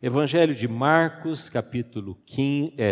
Evangelho 0.00 0.54
de 0.54 0.68
Marcos, 0.68 1.50
capítulo 1.50 2.22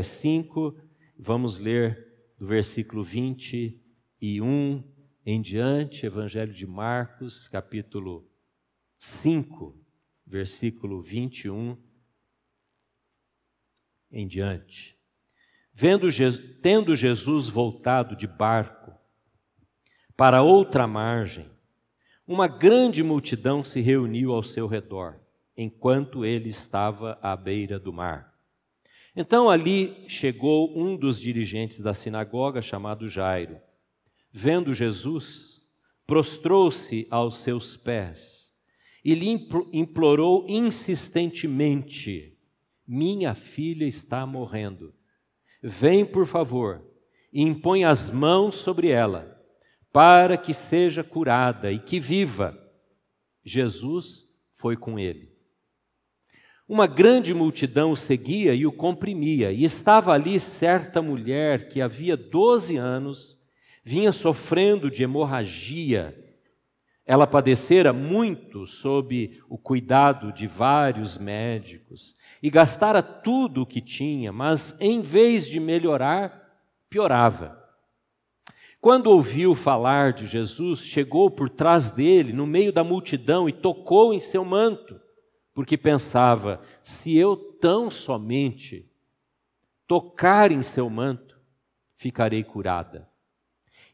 5, 0.03 0.77
vamos 1.17 1.57
ler 1.57 2.05
do 2.37 2.45
versículo 2.49 3.05
21 3.05 4.83
em 5.25 5.41
diante, 5.41 6.05
Evangelho 6.05 6.53
de 6.53 6.67
Marcos, 6.67 7.47
capítulo 7.47 8.29
5, 8.99 9.81
versículo 10.27 11.01
21 11.01 11.77
em 14.11 14.27
diante. 14.27 14.99
Vendo, 15.73 16.09
tendo 16.61 16.97
Jesus 16.97 17.49
voltado 17.49 18.17
de 18.17 18.27
barco 18.27 18.93
para 20.17 20.43
outra 20.43 20.89
margem, 20.89 21.49
uma 22.27 22.49
grande 22.49 23.01
multidão 23.05 23.63
se 23.63 23.81
reuniu 23.81 24.33
ao 24.33 24.43
seu 24.43 24.67
redor, 24.67 25.25
enquanto 25.57 26.25
ele 26.25 26.49
estava 26.49 27.19
à 27.23 27.35
beira 27.37 27.79
do 27.79 27.93
mar. 27.93 28.35
Então 29.15 29.49
ali 29.49 30.05
chegou 30.09 30.79
um 30.79 30.97
dos 30.97 31.19
dirigentes 31.19 31.81
da 31.81 31.95
sinagoga, 31.95 32.61
chamado 32.61 33.09
Jairo. 33.09 33.59
Vendo 34.31 34.75
Jesus, 34.75 35.63
prostrou-se 36.07 37.07
aos 37.11 37.39
seus 37.39 37.77
pés 37.77 38.53
e 39.03 39.15
lhe 39.15 39.49
implorou 39.73 40.45
insistentemente: 40.49 42.37
Minha 42.87 43.35
filha 43.35 43.87
está 43.87 44.27
morrendo. 44.27 44.93
Vem, 45.63 46.05
por 46.05 46.27
favor, 46.27 46.85
e 47.33 47.41
impõe 47.41 47.85
as 47.85 48.11
mãos 48.11 48.57
sobre 48.57 48.91
ela, 48.91 49.41
para 49.93 50.37
que 50.37 50.53
seja 50.53 51.03
curada 51.03 51.73
e 51.73 51.79
que 51.79 51.99
viva. 51.99 52.59
Jesus 53.45 54.29
foi 54.51 54.77
com 54.77 54.99
ele. 54.99 55.36
Uma 56.69 56.89
grande 56.89 57.33
multidão 57.33 57.93
o 57.93 57.97
seguia 57.97 58.53
e 58.53 58.67
o 58.67 58.73
comprimia, 58.73 59.53
e 59.53 59.63
estava 59.63 60.13
ali 60.13 60.41
certa 60.41 61.01
mulher 61.01 61.69
que 61.69 61.81
havia 61.81 62.17
12 62.17 62.77
anos 62.77 63.39
vinha 63.85 64.11
sofrendo 64.11 64.91
de 64.91 65.05
hemorragia. 65.05 66.19
Ela 67.07 67.25
padecera 67.25 67.93
muito 67.93 68.67
sob 68.67 69.41
o 69.49 69.57
cuidado 69.57 70.33
de 70.33 70.49
vários 70.49 71.17
médicos 71.17 72.17
e 72.43 72.51
gastara 72.51 73.01
tudo 73.01 73.63
o 73.63 73.67
que 73.67 73.81
tinha, 73.81 74.33
mas 74.33 74.75
em 74.81 75.01
vez 75.01 75.47
de 75.47 75.61
melhorar, 75.61 76.51
piorava. 76.91 77.57
Quando 78.81 79.07
ouviu 79.07 79.55
falar 79.55 80.13
de 80.13 80.27
Jesus, 80.27 80.81
chegou 80.81 81.31
por 81.31 81.49
trás 81.49 81.93
dele, 81.93 82.33
no 82.33 82.45
meio 82.45 82.73
da 82.73 82.83
multidão, 82.83 83.49
e 83.49 83.53
tocou 83.53 84.13
em 84.13 84.19
seu 84.19 84.45
manto 84.45 85.01
porque 85.57 85.79
pensava: 85.79 86.61
se 86.83 87.17
eu 87.17 87.35
tão 87.35 87.91
somente 87.91 88.87
tocar 89.87 90.53
em 90.53 90.63
seu 90.63 90.91
manto, 90.91 91.41
ficarei 91.95 92.45
curada. 92.45 93.09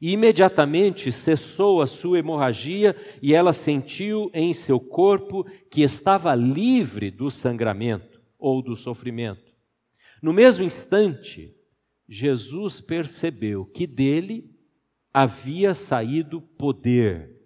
E 0.00 0.10
imediatamente 0.10 1.12
cessou 1.12 1.80
a 1.80 1.86
sua 1.86 2.18
hemorragia 2.18 2.96
e 3.22 3.32
ela 3.32 3.52
sentiu 3.52 4.28
em 4.34 4.52
seu 4.52 4.80
corpo 4.80 5.44
que 5.70 5.82
estava 5.82 6.34
livre 6.34 7.12
do 7.12 7.30
sangramento 7.30 8.20
ou 8.36 8.60
do 8.60 8.74
sofrimento. 8.74 9.52
No 10.20 10.32
mesmo 10.32 10.64
instante, 10.64 11.54
Jesus 12.08 12.80
percebeu 12.80 13.64
que 13.66 13.86
dele 13.86 14.50
havia 15.14 15.74
saído 15.74 16.40
poder. 16.40 17.40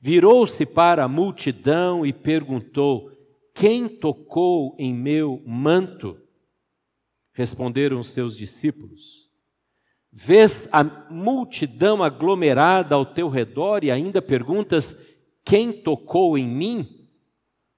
Virou-se 0.00 0.64
para 0.64 1.04
a 1.04 1.08
multidão 1.08 2.06
e 2.06 2.14
perguntou: 2.14 3.15
quem 3.56 3.88
tocou 3.88 4.76
em 4.78 4.92
meu 4.92 5.42
manto? 5.46 6.20
Responderam 7.32 7.98
os 7.98 8.08
seus 8.08 8.36
discípulos. 8.36 9.30
Vês 10.12 10.68
a 10.70 10.84
multidão 10.84 12.02
aglomerada 12.02 12.94
ao 12.94 13.06
teu 13.06 13.30
redor 13.30 13.82
e 13.82 13.90
ainda 13.90 14.20
perguntas: 14.20 14.94
Quem 15.42 15.72
tocou 15.72 16.36
em 16.36 16.46
mim? 16.46 17.08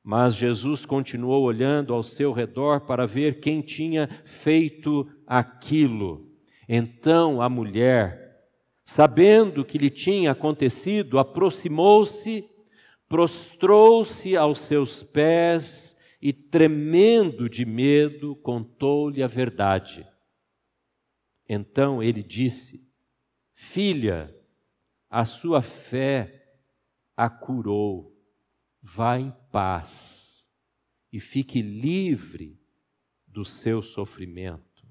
Mas 0.03 0.34
Jesus 0.34 0.84
continuou 0.84 1.44
olhando 1.44 1.94
ao 1.94 2.03
seu 2.03 2.32
redor 2.32 2.80
para 2.80 3.06
ver 3.06 3.38
quem 3.38 3.60
tinha 3.60 4.08
feito 4.24 5.08
aquilo. 5.24 6.26
Então 6.69 7.41
a 7.41 7.48
mulher, 7.48 8.48
sabendo 8.84 9.60
o 9.60 9.64
que 9.64 9.78
lhe 9.78 9.91
tinha 9.91 10.32
acontecido, 10.32 11.20
aproximou-se 11.20 12.44
prostrou-se 13.08 14.36
aos 14.36 14.58
seus 14.58 15.02
pés 15.02 15.96
e, 16.20 16.32
tremendo 16.32 17.48
de 17.48 17.64
medo, 17.64 18.36
contou-lhe 18.36 19.22
a 19.22 19.26
verdade. 19.26 20.06
Então 21.48 22.02
ele 22.02 22.22
disse: 22.22 22.86
Filha, 23.54 24.34
a 25.08 25.24
sua 25.24 25.62
fé 25.62 26.38
a 27.16 27.28
curou, 27.30 28.14
vá 28.80 29.18
em 29.18 29.32
paz 29.50 30.47
e 31.12 31.18
fique 31.18 31.62
livre 31.62 32.60
do 33.26 33.44
seu 33.44 33.80
sofrimento. 33.80 34.86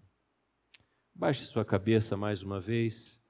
Baixe 1.13 1.45
sua 1.45 1.63
cabeça 1.63 2.17
mais 2.17 2.44
uma 2.44 2.59
vez. 2.59 3.22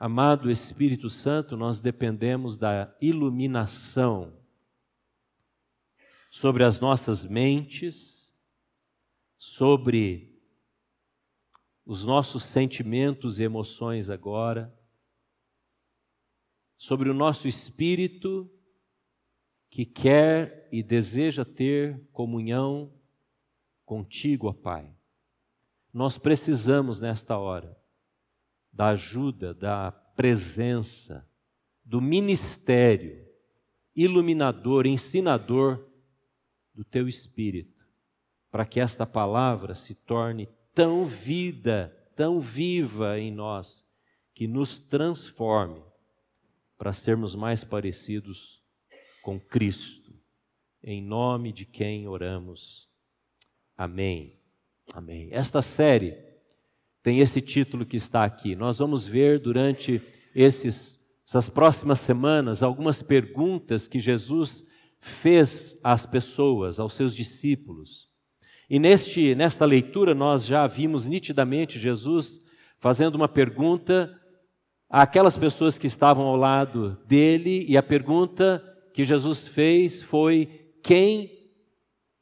Amado 0.00 0.48
Espírito 0.48 1.10
Santo, 1.10 1.56
nós 1.56 1.80
dependemos 1.80 2.56
da 2.56 2.96
iluminação 3.00 4.32
sobre 6.30 6.62
as 6.62 6.78
nossas 6.78 7.26
mentes, 7.26 8.32
sobre 9.36 10.40
os 11.84 12.04
nossos 12.04 12.44
sentimentos 12.44 13.40
e 13.40 13.42
emoções 13.42 14.08
agora, 14.08 14.72
sobre 16.76 17.10
o 17.10 17.14
nosso 17.14 17.48
espírito 17.48 18.48
que 19.68 19.84
quer 19.84 20.68
e 20.70 20.80
deseja 20.80 21.44
ter 21.44 22.06
comunhão 22.12 22.94
contigo, 23.84 24.46
ó 24.46 24.52
Pai. 24.52 24.94
Nós 25.92 26.16
precisamos 26.16 27.00
nesta 27.00 27.36
hora 27.36 27.77
da 28.72 28.88
ajuda, 28.88 29.54
da 29.54 29.90
presença, 29.90 31.26
do 31.84 32.00
ministério 32.00 33.26
iluminador, 33.94 34.86
ensinador 34.86 35.84
do 36.74 36.84
teu 36.84 37.08
espírito, 37.08 37.84
para 38.50 38.64
que 38.64 38.78
esta 38.78 39.04
palavra 39.04 39.74
se 39.74 39.94
torne 39.94 40.48
tão 40.72 41.04
vida, 41.04 41.92
tão 42.14 42.40
viva 42.40 43.18
em 43.18 43.32
nós, 43.32 43.84
que 44.34 44.46
nos 44.46 44.78
transforme 44.78 45.82
para 46.76 46.92
sermos 46.92 47.34
mais 47.34 47.64
parecidos 47.64 48.62
com 49.22 49.40
Cristo. 49.40 50.14
Em 50.82 51.02
nome 51.02 51.52
de 51.52 51.64
quem 51.64 52.06
oramos. 52.06 52.88
Amém. 53.76 54.38
Amém. 54.94 55.28
Esta 55.32 55.60
série 55.60 56.27
tem 57.08 57.20
esse 57.20 57.40
título 57.40 57.86
que 57.86 57.96
está 57.96 58.22
aqui. 58.22 58.54
Nós 58.54 58.76
vamos 58.76 59.06
ver 59.06 59.38
durante 59.38 60.02
esses, 60.34 61.00
essas 61.26 61.48
próximas 61.48 62.00
semanas 62.00 62.62
algumas 62.62 63.00
perguntas 63.00 63.88
que 63.88 63.98
Jesus 63.98 64.62
fez 65.00 65.74
às 65.82 66.04
pessoas, 66.04 66.78
aos 66.78 66.92
seus 66.92 67.14
discípulos. 67.14 68.10
E 68.68 68.78
neste, 68.78 69.34
nesta 69.34 69.64
leitura 69.64 70.14
nós 70.14 70.44
já 70.44 70.66
vimos 70.66 71.06
nitidamente 71.06 71.78
Jesus 71.78 72.42
fazendo 72.78 73.14
uma 73.14 73.26
pergunta 73.26 74.14
àquelas 74.90 75.34
pessoas 75.34 75.78
que 75.78 75.86
estavam 75.86 76.26
ao 76.26 76.36
lado 76.36 76.98
dele, 77.06 77.64
e 77.66 77.78
a 77.78 77.82
pergunta 77.82 78.62
que 78.92 79.02
Jesus 79.02 79.48
fez 79.48 80.02
foi: 80.02 80.74
Quem 80.82 81.30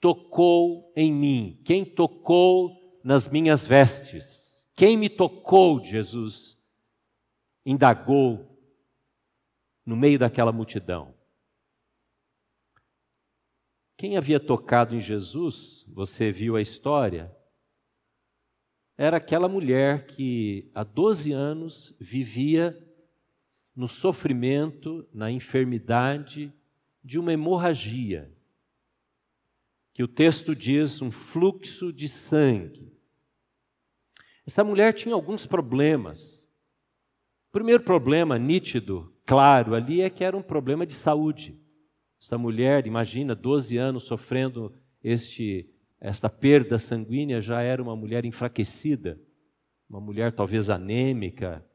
tocou 0.00 0.92
em 0.94 1.12
mim? 1.12 1.60
Quem 1.64 1.84
tocou 1.84 2.70
nas 3.02 3.28
minhas 3.28 3.66
vestes? 3.66 4.45
Quem 4.76 4.98
me 4.98 5.08
tocou, 5.08 5.82
Jesus? 5.82 6.58
Indagou 7.64 8.60
no 9.86 9.96
meio 9.96 10.18
daquela 10.18 10.52
multidão. 10.52 11.14
Quem 13.96 14.18
havia 14.18 14.38
tocado 14.38 14.94
em 14.94 15.00
Jesus, 15.00 15.82
você 15.88 16.30
viu 16.30 16.54
a 16.54 16.60
história, 16.60 17.34
era 18.98 19.16
aquela 19.16 19.48
mulher 19.48 20.06
que 20.06 20.70
há 20.74 20.84
12 20.84 21.32
anos 21.32 21.94
vivia 21.98 22.78
no 23.74 23.88
sofrimento, 23.88 25.08
na 25.12 25.30
enfermidade 25.30 26.52
de 27.02 27.18
uma 27.18 27.32
hemorragia, 27.32 28.30
que 29.94 30.02
o 30.02 30.08
texto 30.08 30.54
diz 30.54 31.00
um 31.00 31.10
fluxo 31.10 31.90
de 31.90 32.08
sangue. 32.08 32.95
Essa 34.46 34.62
mulher 34.62 34.92
tinha 34.92 35.14
alguns 35.14 35.44
problemas. 35.44 36.46
O 37.48 37.52
primeiro 37.52 37.82
problema 37.82 38.38
nítido, 38.38 39.12
claro, 39.24 39.74
ali 39.74 40.00
é 40.00 40.08
que 40.08 40.22
era 40.22 40.36
um 40.36 40.42
problema 40.42 40.86
de 40.86 40.92
saúde. 40.92 41.60
Essa 42.20 42.38
mulher, 42.38 42.86
imagina, 42.86 43.34
12 43.34 43.76
anos 43.76 44.04
sofrendo 44.04 44.72
este 45.02 45.72
esta 45.98 46.28
perda 46.28 46.78
sanguínea, 46.78 47.40
já 47.40 47.62
era 47.62 47.82
uma 47.82 47.96
mulher 47.96 48.24
enfraquecida, 48.26 49.18
uma 49.88 50.00
mulher 50.00 50.30
talvez 50.30 50.68
anêmica. 50.68 51.66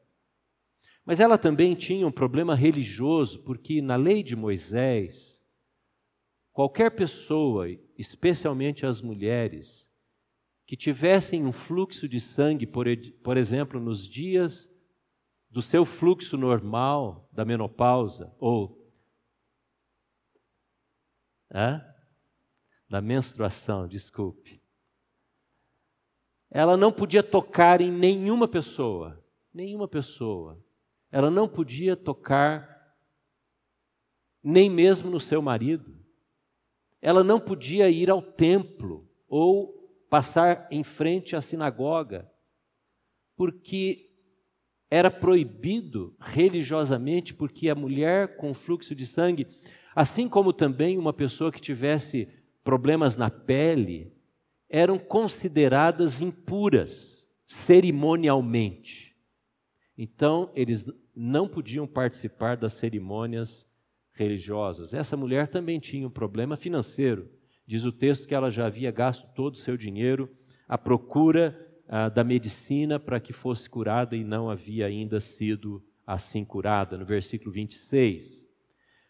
Mas 1.04 1.18
ela 1.18 1.36
também 1.36 1.74
tinha 1.74 2.06
um 2.06 2.12
problema 2.12 2.54
religioso, 2.54 3.42
porque 3.42 3.82
na 3.82 3.96
lei 3.96 4.22
de 4.22 4.36
Moisés, 4.36 5.40
qualquer 6.52 6.92
pessoa, 6.92 7.66
especialmente 7.98 8.86
as 8.86 9.02
mulheres, 9.02 9.91
que 10.66 10.76
tivessem 10.76 11.44
um 11.44 11.52
fluxo 11.52 12.08
de 12.08 12.20
sangue, 12.20 12.66
por, 12.66 12.86
por 13.22 13.36
exemplo, 13.36 13.80
nos 13.80 14.06
dias 14.06 14.70
do 15.50 15.60
seu 15.60 15.84
fluxo 15.84 16.36
normal 16.36 17.28
da 17.32 17.44
menopausa, 17.44 18.34
ou 18.38 18.82
é? 21.50 21.80
da 22.88 23.00
menstruação, 23.00 23.86
desculpe. 23.86 24.62
Ela 26.50 26.76
não 26.76 26.92
podia 26.92 27.22
tocar 27.22 27.80
em 27.80 27.90
nenhuma 27.90 28.46
pessoa, 28.46 29.22
nenhuma 29.52 29.88
pessoa. 29.88 30.62
Ela 31.10 31.30
não 31.30 31.48
podia 31.48 31.96
tocar 31.96 32.94
nem 34.42 34.68
mesmo 34.68 35.10
no 35.10 35.20
seu 35.20 35.40
marido. 35.40 35.98
Ela 37.00 37.24
não 37.24 37.40
podia 37.40 37.88
ir 37.88 38.10
ao 38.10 38.20
templo 38.20 39.08
ou 39.26 39.81
passar 40.12 40.68
em 40.70 40.82
frente 40.82 41.34
à 41.34 41.40
sinagoga, 41.40 42.30
porque 43.34 44.10
era 44.90 45.10
proibido 45.10 46.14
religiosamente, 46.20 47.32
porque 47.32 47.70
a 47.70 47.74
mulher 47.74 48.36
com 48.36 48.52
fluxo 48.52 48.94
de 48.94 49.06
sangue, 49.06 49.46
assim 49.96 50.28
como 50.28 50.52
também 50.52 50.98
uma 50.98 51.14
pessoa 51.14 51.50
que 51.50 51.62
tivesse 51.62 52.28
problemas 52.62 53.16
na 53.16 53.30
pele, 53.30 54.12
eram 54.68 54.98
consideradas 54.98 56.20
impuras 56.20 57.26
cerimonialmente. 57.46 59.16
Então, 59.96 60.52
eles 60.54 60.84
não 61.16 61.48
podiam 61.48 61.86
participar 61.86 62.58
das 62.58 62.74
cerimônias 62.74 63.66
religiosas. 64.12 64.92
Essa 64.92 65.16
mulher 65.16 65.48
também 65.48 65.80
tinha 65.80 66.06
um 66.06 66.10
problema 66.10 66.54
financeiro. 66.54 67.30
Diz 67.66 67.84
o 67.84 67.92
texto 67.92 68.26
que 68.26 68.34
ela 68.34 68.50
já 68.50 68.66
havia 68.66 68.90
gasto 68.90 69.26
todo 69.34 69.54
o 69.54 69.58
seu 69.58 69.76
dinheiro 69.76 70.28
à 70.68 70.76
procura 70.76 71.58
ah, 71.88 72.08
da 72.08 72.24
medicina 72.24 72.98
para 72.98 73.20
que 73.20 73.32
fosse 73.32 73.68
curada 73.68 74.16
e 74.16 74.24
não 74.24 74.48
havia 74.48 74.86
ainda 74.86 75.20
sido 75.20 75.82
assim 76.06 76.44
curada, 76.44 76.96
no 76.96 77.04
versículo 77.04 77.52
26. 77.52 78.46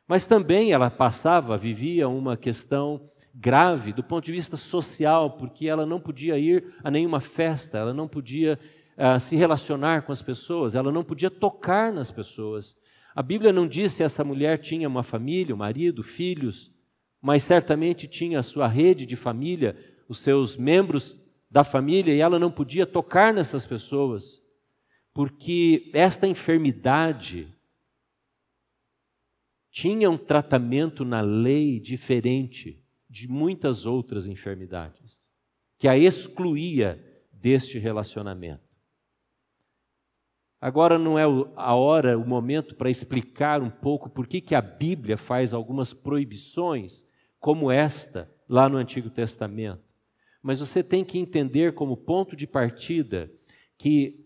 Mas 0.07 0.27
também 0.27 0.73
ela 0.73 0.91
passava, 0.91 1.57
vivia 1.57 2.09
uma 2.09 2.37
questão 2.37 3.09
grave 3.35 3.93
do 3.93 4.03
ponto 4.03 4.25
de 4.25 4.33
vista 4.33 4.57
social, 4.57 5.37
porque 5.37 5.69
ela 5.69 5.87
não 5.87 6.01
podia 6.01 6.39
ir 6.39 6.75
a 6.85 6.91
nenhuma 6.91 7.21
festa, 7.21 7.79
ela 7.79 7.95
não 7.95 8.07
podia 8.07 8.59
uh, 8.97 9.19
se 9.19 9.37
relacionar 9.37 10.03
com 10.03 10.13
as 10.13 10.21
pessoas, 10.21 10.75
ela 10.75 10.93
não 10.93 11.03
podia 11.03 11.31
tocar 11.31 11.93
nas 11.93 12.11
pessoas. 12.11 12.77
A 13.15 13.23
Bíblia 13.23 13.53
não 13.53 13.67
diz 13.67 13.93
se 13.93 14.03
essa 14.03 14.25
mulher 14.25 14.59
tinha 14.59 14.89
uma 14.89 15.03
família, 15.03 15.55
um 15.55 15.59
marido, 15.59 16.03
filhos, 16.03 16.71
mas 17.23 17.45
certamente 17.45 18.09
tinha 18.09 18.41
a 18.41 18.43
sua 18.43 18.67
rede 18.67 19.07
de 19.07 19.15
família, 19.15 19.79
os 20.09 20.19
seus 20.19 20.57
membros 20.57 21.17
da 21.49 21.63
família, 21.63 22.13
e 22.13 22.19
ela 22.19 22.37
não 22.37 22.51
podia 22.51 22.85
tocar 22.85 23.33
nessas 23.33 23.65
pessoas, 23.65 24.43
porque 25.15 25.89
esta 25.95 26.27
enfermidade 26.27 27.49
tinha 29.71 30.11
um 30.11 30.19
tratamento 30.19 31.05
na 31.05 31.21
lei 31.21 31.79
diferente 31.79 32.83
de 33.09 33.29
muitas 33.29 33.87
outras 33.87 34.27
enfermidades, 34.27 35.21
que 35.79 35.87
a 35.87 35.97
excluía 35.97 37.03
deste 37.31 37.79
relacionamento. 37.79 38.73
Agora 40.61 40.99
não 40.99 41.19
é 41.19 41.25
a 41.57 41.75
hora, 41.75 42.19
o 42.19 42.27
momento 42.27 42.75
para 42.75 42.91
explicar 42.91 43.63
um 43.63 43.71
pouco 43.71 44.09
por 44.09 44.27
que, 44.27 44.41
que 44.41 44.55
a 44.55 44.61
Bíblia 44.61 45.17
faz 45.17 45.53
algumas 45.53 45.93
proibições, 45.93 47.05
como 47.43 47.73
esta, 47.73 48.31
lá 48.49 48.69
no 48.69 48.77
Antigo 48.77 49.11
Testamento. 49.11 49.83
Mas 50.41 50.61
você 50.61 50.81
tem 50.81 51.05
que 51.05 51.19
entender 51.19 51.75
como 51.75 51.97
ponto 51.97 52.37
de 52.37 52.47
partida 52.47 53.29
que 53.77 54.25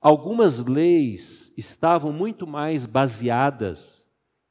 algumas 0.00 0.64
leis 0.64 1.52
estavam 1.56 2.12
muito 2.12 2.46
mais 2.46 2.86
baseadas 2.86 4.06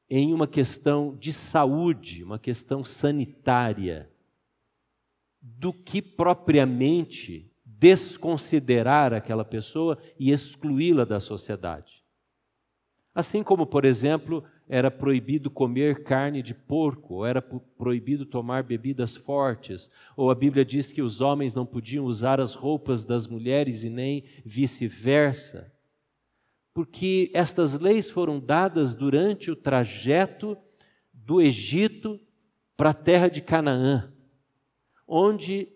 em 0.10 0.34
uma 0.34 0.48
questão 0.48 1.16
de 1.16 1.32
saúde, 1.32 2.26
uma 2.26 2.38
questão 2.38 2.84
sanitária, 2.84 4.12
do 5.42 5.72
que 5.72 6.02
propriamente 6.02 7.50
desconsiderar 7.66 9.14
aquela 9.14 9.46
pessoa 9.46 9.98
e 10.20 10.30
excluí-la 10.30 11.06
da 11.06 11.22
sociedade. 11.22 12.04
Assim 13.16 13.42
como, 13.44 13.66
por 13.66 13.86
exemplo, 13.86 14.44
era 14.72 14.90
proibido 14.90 15.52
comer 15.52 16.02
carne 16.02 16.42
de 16.42 16.54
porco, 16.54 17.26
era 17.26 17.42
proibido 17.42 18.26
tomar 18.26 18.64
bebidas 18.64 19.14
fortes, 19.14 19.92
ou 20.16 20.32
a 20.32 20.36
Bíblia 20.36 20.64
diz 20.64 20.94
que 20.94 21.02
os 21.02 21.20
homens 21.20 21.54
não 21.54 21.66
podiam 21.66 22.06
usar 22.06 22.40
as 22.40 22.56
roupas 22.56 23.04
das 23.04 23.28
mulheres 23.28 23.84
e 23.84 23.90
nem 23.90 24.24
vice-versa. 24.46 25.70
Porque 26.74 27.30
estas 27.34 27.78
leis 27.78 28.10
foram 28.10 28.40
dadas 28.40 28.96
durante 28.96 29.52
o 29.52 29.58
trajeto 29.58 30.58
do 31.12 31.42
Egito 31.42 32.18
para 32.78 32.92
a 32.92 32.94
terra 32.94 33.28
de 33.28 33.42
Canaã, 33.42 34.14
onde 35.06 35.68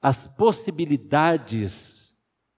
as 0.00 0.26
possibilidades 0.26 1.91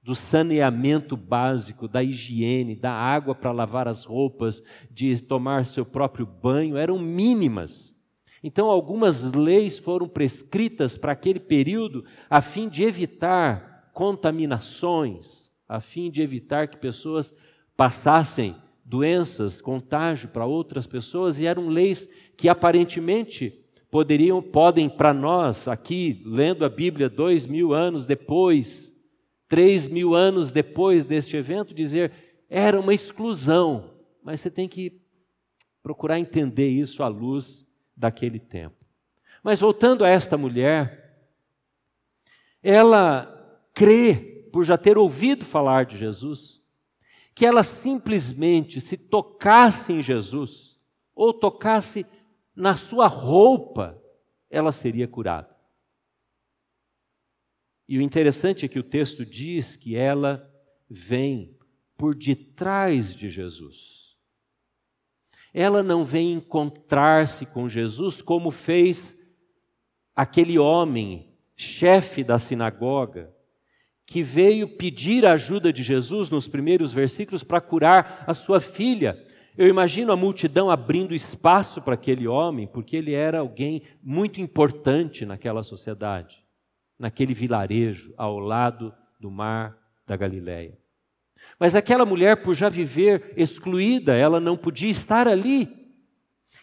do 0.05 0.15
saneamento 0.15 1.17
básico, 1.17 1.89
da 1.89 2.03
higiene, 2.03 2.77
da 2.77 2.93
água 2.93 3.35
para 3.35 3.51
lavar 3.51 3.89
as 3.89 4.05
roupas, 4.05 4.63
de 4.91 5.19
tomar 5.23 5.65
seu 5.65 5.87
próprio 5.87 6.27
banho 6.27 6.77
eram 6.77 6.99
mínimas. 6.99 7.95
Então, 8.43 8.69
algumas 8.69 9.33
leis 9.33 9.79
foram 9.79 10.07
prescritas 10.07 10.99
para 10.99 11.13
aquele 11.13 11.41
período 11.41 12.05
a 12.29 12.43
fim 12.43 12.69
de 12.69 12.83
evitar 12.83 13.91
contaminações, 13.95 15.51
a 15.67 15.81
fim 15.81 16.11
de 16.11 16.21
evitar 16.21 16.69
que 16.69 16.77
pessoas 16.77 17.33
passassem 17.75 18.55
doenças, 18.85 19.63
contágio 19.63 20.29
para 20.29 20.45
outras 20.45 20.87
pessoas, 20.87 21.39
e 21.39 21.47
eram 21.47 21.69
leis 21.69 22.07
que 22.37 22.47
aparentemente 22.47 23.59
poderiam, 23.91 24.43
podem 24.43 24.87
para 24.87 25.15
nós, 25.15 25.67
aqui, 25.67 26.23
lendo 26.27 26.63
a 26.63 26.69
Bíblia 26.69 27.09
dois 27.09 27.47
mil 27.47 27.73
anos 27.73 28.05
depois, 28.05 28.94
três 29.55 29.87
mil 29.87 30.17
anos 30.17 30.51
depois 30.51 31.05
deste 31.05 31.37
evento, 31.37 31.73
dizer 31.73 32.11
era 32.51 32.81
uma 32.81 32.93
exclusão, 32.93 33.89
mas 34.21 34.41
você 34.41 34.51
tem 34.51 34.69
que 34.69 35.01
procurar 35.81 36.19
entender 36.19 36.69
isso 36.71 37.05
à 37.05 37.07
luz 37.07 37.65
daquele 37.97 38.41
tempo. 38.41 38.75
Mas 39.45 39.61
voltando 39.61 40.05
a 40.05 40.09
esta 40.09 40.37
mulher, 40.37 41.29
ela 42.65 43.33
crê, 43.73 44.49
por 44.53 44.65
já 44.65 44.77
ter 44.77 44.99
ouvido 44.99 45.45
falar 45.45 45.85
de 45.85 45.99
Jesus, 45.99 46.61
que 47.33 47.47
ela 47.47 47.63
simplesmente 47.63 48.81
se 48.81 48.97
tocasse 48.97 49.93
em 49.93 50.03
Jesus, 50.03 50.81
ou 51.15 51.33
tocasse 51.33 52.05
na 52.57 52.75
sua 52.75 53.07
roupa, 53.07 54.03
ela 54.51 54.73
seria 54.73 55.07
curada. 55.07 55.54
E 57.89 57.99
o 57.99 58.03
interessante 58.03 58.65
é 58.65 58.69
que 58.69 58.79
o 58.79 58.83
texto 58.83 59.25
diz 59.25 59.77
que 59.77 59.97
ela 59.97 60.51
vem 60.89 61.57
por 61.97 62.15
detrás 62.15 63.15
de 63.15 63.31
Jesus. 63.31 64.17
Ela 65.53 65.83
não 65.83 66.05
vem 66.05 66.33
encontrar-se 66.33 67.47
com 67.47 67.69
Jesus 67.69 68.21
como 68.21 68.51
fez 68.51 69.17
aquele 70.15 70.59
homem, 70.59 71.33
chefe 71.57 72.25
da 72.25 72.39
sinagoga, 72.39 73.33
que 74.07 74.23
veio 74.23 74.69
pedir 74.69 75.25
a 75.25 75.33
ajuda 75.33 75.73
de 75.73 75.83
Jesus 75.83 76.29
nos 76.29 76.47
primeiros 76.47 76.93
versículos 76.93 77.43
para 77.43 77.61
curar 77.61 78.25
a 78.27 78.35
sua 78.35 78.61
filha. 78.61 79.25
Eu 79.57 79.69
imagino 79.69 80.13
a 80.13 80.17
multidão 80.17 80.71
abrindo 80.71 81.15
espaço 81.15 81.81
para 81.81 81.95
aquele 81.95 82.27
homem, 82.27 82.67
porque 82.67 82.97
ele 82.97 83.13
era 83.13 83.39
alguém 83.39 83.83
muito 84.03 84.41
importante 84.41 85.25
naquela 85.25 85.63
sociedade, 85.63 86.44
naquele 86.99 87.35
vilarejo 87.35 88.13
ao 88.17 88.39
lado 88.39 88.95
do 89.21 89.31
mar 89.31 89.77
da 90.07 90.17
Galileia. 90.17 90.79
Mas 91.59 91.77
aquela 91.77 92.05
mulher, 92.05 92.43
por 92.43 92.55
já 92.55 92.69
viver 92.69 93.33
excluída, 93.37 94.15
ela 94.15 94.41
não 94.41 94.57
podia 94.57 94.91
estar 94.91 95.29
ali. 95.29 95.69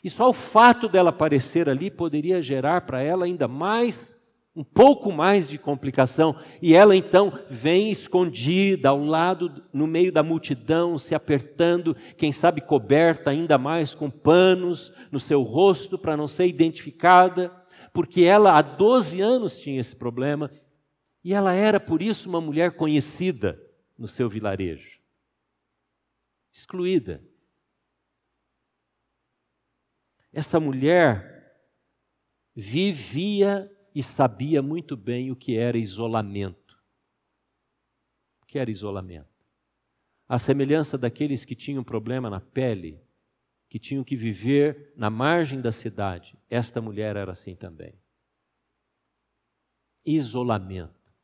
E 0.04 0.10
só 0.10 0.30
o 0.30 0.34
fato 0.34 0.90
dela 0.90 1.10
aparecer 1.10 1.70
ali 1.70 1.92
poderia 1.92 2.42
gerar 2.42 2.82
para 2.82 3.02
ela 3.02 3.26
ainda 3.26 3.48
mais 3.48 4.12
um 4.54 4.64
pouco 4.66 5.14
mais 5.14 5.48
de 5.48 5.58
complicação, 5.58 6.36
e 6.62 6.76
ela 6.76 6.94
então 6.94 7.32
vem 7.50 7.90
escondida 7.90 8.90
ao 8.90 9.02
lado, 9.02 9.64
no 9.72 9.88
meio 9.88 10.12
da 10.12 10.22
multidão, 10.22 10.98
se 10.98 11.16
apertando, 11.16 11.96
quem 12.18 12.34
sabe 12.34 12.60
coberta 12.60 13.32
ainda 13.32 13.58
mais 13.58 13.96
com 13.96 14.10
panos 14.10 14.92
no 15.10 15.20
seu 15.20 15.42
rosto 15.42 15.98
para 15.98 16.18
não 16.18 16.28
ser 16.28 16.48
identificada, 16.48 17.50
porque 17.94 18.24
ela 18.24 18.58
há 18.58 18.62
12 18.62 19.22
anos 19.22 19.58
tinha 19.58 19.80
esse 19.80 19.96
problema 19.96 20.52
e 21.24 21.34
ela 21.34 21.54
era, 21.54 21.80
por 21.80 22.02
isso, 22.02 22.28
uma 22.28 22.42
mulher 22.42 22.76
conhecida 22.76 23.62
no 23.98 24.08
seu 24.08 24.28
vilarejo, 24.28 25.00
excluída. 26.52 27.24
Essa 30.34 30.60
mulher 30.60 31.32
vivia 32.56 33.70
e 33.94 34.02
sabia 34.02 34.62
muito 34.62 34.96
bem 34.96 35.32
o 35.32 35.36
que 35.36 35.58
era 35.58 35.78
isolamento. 35.78 36.82
O 38.42 38.46
que 38.46 38.58
era 38.58 38.72
isolamento? 38.72 39.30
A 40.28 40.40
semelhança 40.40 40.98
daqueles 40.98 41.44
que 41.44 41.56
tinham 41.56 41.84
problema 41.84 42.30
na 42.30 42.40
pele, 42.40 43.02
que 43.72 43.80
tinham 43.80 44.04
que 44.04 44.18
viver 44.18 44.92
na 44.98 45.10
margem 45.10 45.62
da 45.62 45.72
cidade, 45.72 46.38
esta 46.50 46.82
mulher 46.82 47.16
era 47.16 47.32
assim 47.32 47.56
também. 47.56 47.98
Isolamento. 50.06 51.16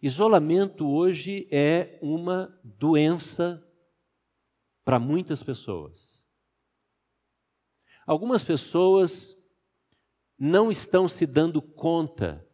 Isolamento 0.00 0.88
hoje 0.88 1.46
é 1.52 1.98
uma 2.00 2.58
doença 2.64 3.62
para 4.82 4.98
muitas 4.98 5.42
pessoas. 5.42 6.26
Algumas 8.06 8.42
pessoas 8.42 9.36
não 10.38 10.70
estão 10.70 11.06
se 11.06 11.26
dando 11.26 11.60
conta 11.60 12.48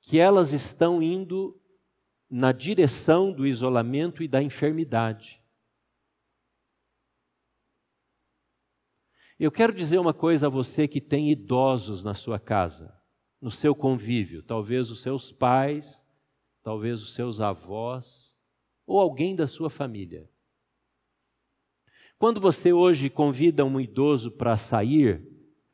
que 0.00 0.18
elas 0.18 0.52
estão 0.52 1.00
indo 1.00 1.62
na 2.28 2.50
direção 2.50 3.32
do 3.32 3.46
isolamento 3.46 4.20
e 4.20 4.26
da 4.26 4.42
enfermidade. 4.42 5.43
Eu 9.38 9.50
quero 9.50 9.72
dizer 9.72 9.98
uma 9.98 10.14
coisa 10.14 10.46
a 10.46 10.50
você 10.50 10.86
que 10.86 11.00
tem 11.00 11.30
idosos 11.30 12.04
na 12.04 12.14
sua 12.14 12.38
casa 12.38 12.94
no 13.44 13.50
seu 13.50 13.74
convívio, 13.74 14.42
talvez 14.42 14.90
os 14.90 15.02
seus 15.02 15.30
pais, 15.30 16.02
talvez 16.62 17.02
os 17.02 17.12
seus 17.12 17.42
avós 17.42 18.34
ou 18.86 18.98
alguém 18.98 19.36
da 19.36 19.46
sua 19.46 19.68
família. 19.68 20.30
Quando 22.18 22.40
você 22.40 22.72
hoje 22.72 23.10
convida 23.10 23.62
um 23.62 23.78
idoso 23.78 24.30
para 24.30 24.56
sair, 24.56 25.22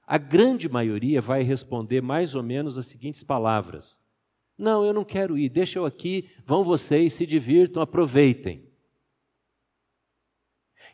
a 0.05 0.19
grande 0.19 0.69
maioria 0.69 1.21
vai 1.21 1.45
responder 1.45 2.01
mais 2.01 2.35
ou 2.35 2.43
menos 2.43 2.77
as 2.77 2.87
seguintes 2.87 3.23
palavras: 3.23 4.01
Não, 4.59 4.85
eu 4.85 4.93
não 4.93 5.05
quero 5.05 5.39
ir, 5.39 5.49
deixa 5.49 5.79
eu 5.79 5.87
aqui, 5.87 6.29
vão 6.45 6.65
vocês, 6.65 7.13
se 7.13 7.25
divirtam, 7.25 7.81
aproveitem. 7.81 8.69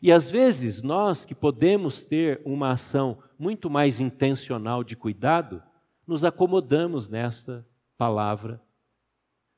E 0.03 0.13
às 0.13 0.29
vezes 0.29 0.83
nós 0.83 1.25
que 1.25 1.35
podemos 1.35 2.05
ter 2.05 2.41
uma 2.45 2.73
ação 2.73 3.23
muito 3.39 3.71
mais 3.71 4.01
intencional 4.01 4.85
de 4.85 4.97
cuidado, 4.97 5.63
nos 6.07 6.25
acomodamos 6.25 7.09
nesta 7.09 7.67
palavra 7.97 8.63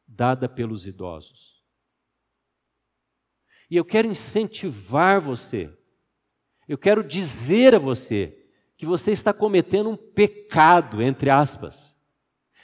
dada 0.07 0.49
pelos 0.49 0.87
idosos. 0.87 1.62
E 3.71 3.76
eu 3.76 3.85
quero 3.85 4.09
incentivar 4.09 5.21
você, 5.21 5.71
eu 6.66 6.78
quero 6.78 7.04
dizer 7.04 7.75
a 7.75 7.78
você 7.78 8.35
que 8.76 8.87
você 8.87 9.11
está 9.11 9.33
cometendo 9.33 9.90
um 9.90 9.97
pecado, 9.97 11.02
entre 11.02 11.28
aspas. 11.28 11.95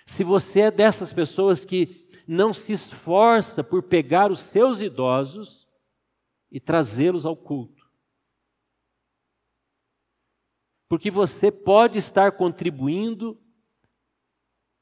Se 0.07 0.23
você 0.23 0.61
é 0.61 0.71
dessas 0.71 1.13
pessoas 1.13 1.65
que 1.65 2.09
não 2.27 2.55
se 2.55 2.73
esforça 2.73 3.63
por 3.63 3.83
pegar 3.83 4.31
os 4.31 4.41
seus 4.41 4.81
idosos 4.81 5.64
e 6.55 6.61
trazê-los 6.61 7.27
ao 7.27 7.37
culto. 7.37 7.91
Porque 10.89 11.11
você 11.11 11.51
pode 11.51 11.99
estar 11.99 12.31
contribuindo 12.37 13.37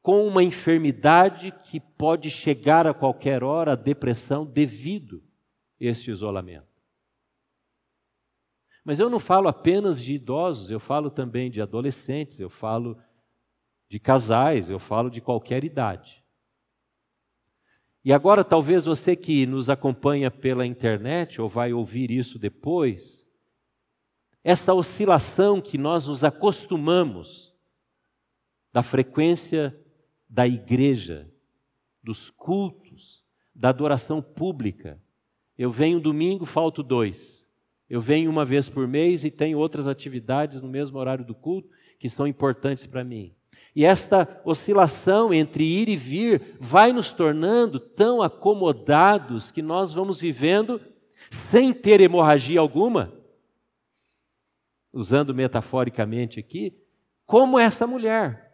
com 0.02 0.26
uma 0.26 0.42
enfermidade 0.42 1.50
que 1.50 1.80
pode 1.80 2.30
chegar 2.30 2.86
a 2.86 2.92
qualquer 2.92 3.42
hora, 3.42 3.72
a 3.72 3.76
depressão, 3.76 4.44
devido 4.44 5.24
a 5.80 5.84
este 5.86 6.10
isolamento. 6.10 6.68
Mas 8.84 8.98
eu 8.98 9.08
não 9.08 9.18
falo 9.18 9.48
apenas 9.48 9.98
de 9.98 10.12
idosos, 10.12 10.70
eu 10.70 10.78
falo 10.78 11.10
também 11.10 11.50
de 11.50 11.62
adolescentes, 11.62 12.38
eu 12.38 12.50
falo 12.50 13.02
de 13.88 13.98
casais, 13.98 14.68
eu 14.68 14.78
falo 14.78 15.08
de 15.08 15.22
qualquer 15.22 15.64
idade. 15.64 16.21
E 18.04 18.12
agora, 18.12 18.42
talvez 18.42 18.84
você 18.84 19.14
que 19.14 19.46
nos 19.46 19.70
acompanha 19.70 20.30
pela 20.30 20.66
internet 20.66 21.40
ou 21.40 21.48
vai 21.48 21.72
ouvir 21.72 22.10
isso 22.10 22.38
depois, 22.38 23.24
essa 24.42 24.74
oscilação 24.74 25.60
que 25.60 25.78
nós 25.78 26.08
nos 26.08 26.24
acostumamos 26.24 27.54
da 28.72 28.82
frequência 28.82 29.78
da 30.28 30.46
igreja, 30.46 31.30
dos 32.02 32.30
cultos, 32.30 33.22
da 33.54 33.68
adoração 33.68 34.20
pública. 34.20 35.00
Eu 35.56 35.70
venho 35.70 36.00
domingo, 36.00 36.44
falto 36.44 36.82
dois. 36.82 37.46
Eu 37.88 38.00
venho 38.00 38.30
uma 38.30 38.44
vez 38.44 38.68
por 38.68 38.88
mês 38.88 39.24
e 39.24 39.30
tenho 39.30 39.58
outras 39.58 39.86
atividades 39.86 40.60
no 40.60 40.68
mesmo 40.68 40.98
horário 40.98 41.24
do 41.24 41.34
culto 41.34 41.68
que 41.98 42.08
são 42.08 42.26
importantes 42.26 42.86
para 42.86 43.04
mim. 43.04 43.36
E 43.74 43.84
esta 43.84 44.40
oscilação 44.44 45.32
entre 45.32 45.64
ir 45.64 45.88
e 45.88 45.96
vir 45.96 46.56
vai 46.60 46.92
nos 46.92 47.12
tornando 47.12 47.80
tão 47.80 48.20
acomodados 48.20 49.50
que 49.50 49.62
nós 49.62 49.92
vamos 49.92 50.20
vivendo 50.20 50.80
sem 51.30 51.72
ter 51.72 52.00
hemorragia 52.00 52.60
alguma, 52.60 53.12
usando 54.92 55.34
metaforicamente 55.34 56.38
aqui, 56.38 56.76
como 57.24 57.58
essa 57.58 57.86
mulher 57.86 58.52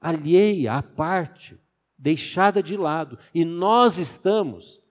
alheia, 0.00 0.74
à 0.74 0.82
parte, 0.82 1.58
deixada 1.98 2.62
de 2.62 2.76
lado. 2.76 3.18
E 3.34 3.44
nós 3.44 3.98
estamos 3.98 4.82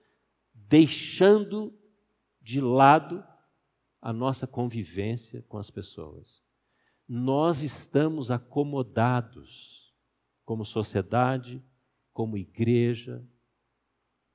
deixando 0.54 1.74
de 2.40 2.60
lado 2.60 3.24
a 4.00 4.12
nossa 4.12 4.46
convivência 4.46 5.44
com 5.48 5.58
as 5.58 5.68
pessoas. 5.68 6.40
Nós 7.12 7.64
estamos 7.64 8.30
acomodados 8.30 9.92
como 10.44 10.64
sociedade, 10.64 11.60
como 12.12 12.38
igreja. 12.38 13.20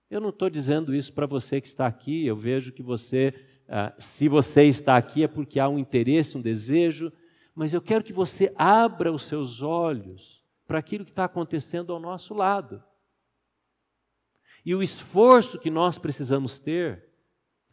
Eu 0.10 0.20
não 0.20 0.28
estou 0.28 0.50
dizendo 0.50 0.94
isso 0.94 1.14
para 1.14 1.26
você 1.26 1.62
que 1.62 1.68
está 1.68 1.88
aqui, 1.88 2.26
eu 2.26 2.36
vejo 2.36 2.74
que 2.74 2.84
você, 2.84 3.34
ah, 3.70 3.96
se 3.98 4.28
você 4.28 4.66
está 4.66 4.98
aqui 4.98 5.24
é 5.24 5.28
porque 5.30 5.58
há 5.58 5.70
um 5.70 5.80
interesse, 5.80 6.38
um 6.38 6.42
desejo, 6.42 7.14
mas 7.56 7.74
eu 7.74 7.82
quero 7.82 8.04
que 8.04 8.12
você 8.12 8.54
abra 8.58 9.10
os 9.10 9.24
seus 9.24 9.62
olhos 9.62 10.44
para 10.68 10.78
aquilo 10.78 11.06
que 11.06 11.12
está 11.12 11.24
acontecendo 11.24 11.94
ao 11.94 12.00
nosso 12.00 12.34
lado. 12.34 12.84
E 14.66 14.76
o 14.76 14.84
esforço 14.84 15.60
que 15.60 15.70
nós 15.70 15.98
precisamos 15.98 16.60
ter, 16.60 17.06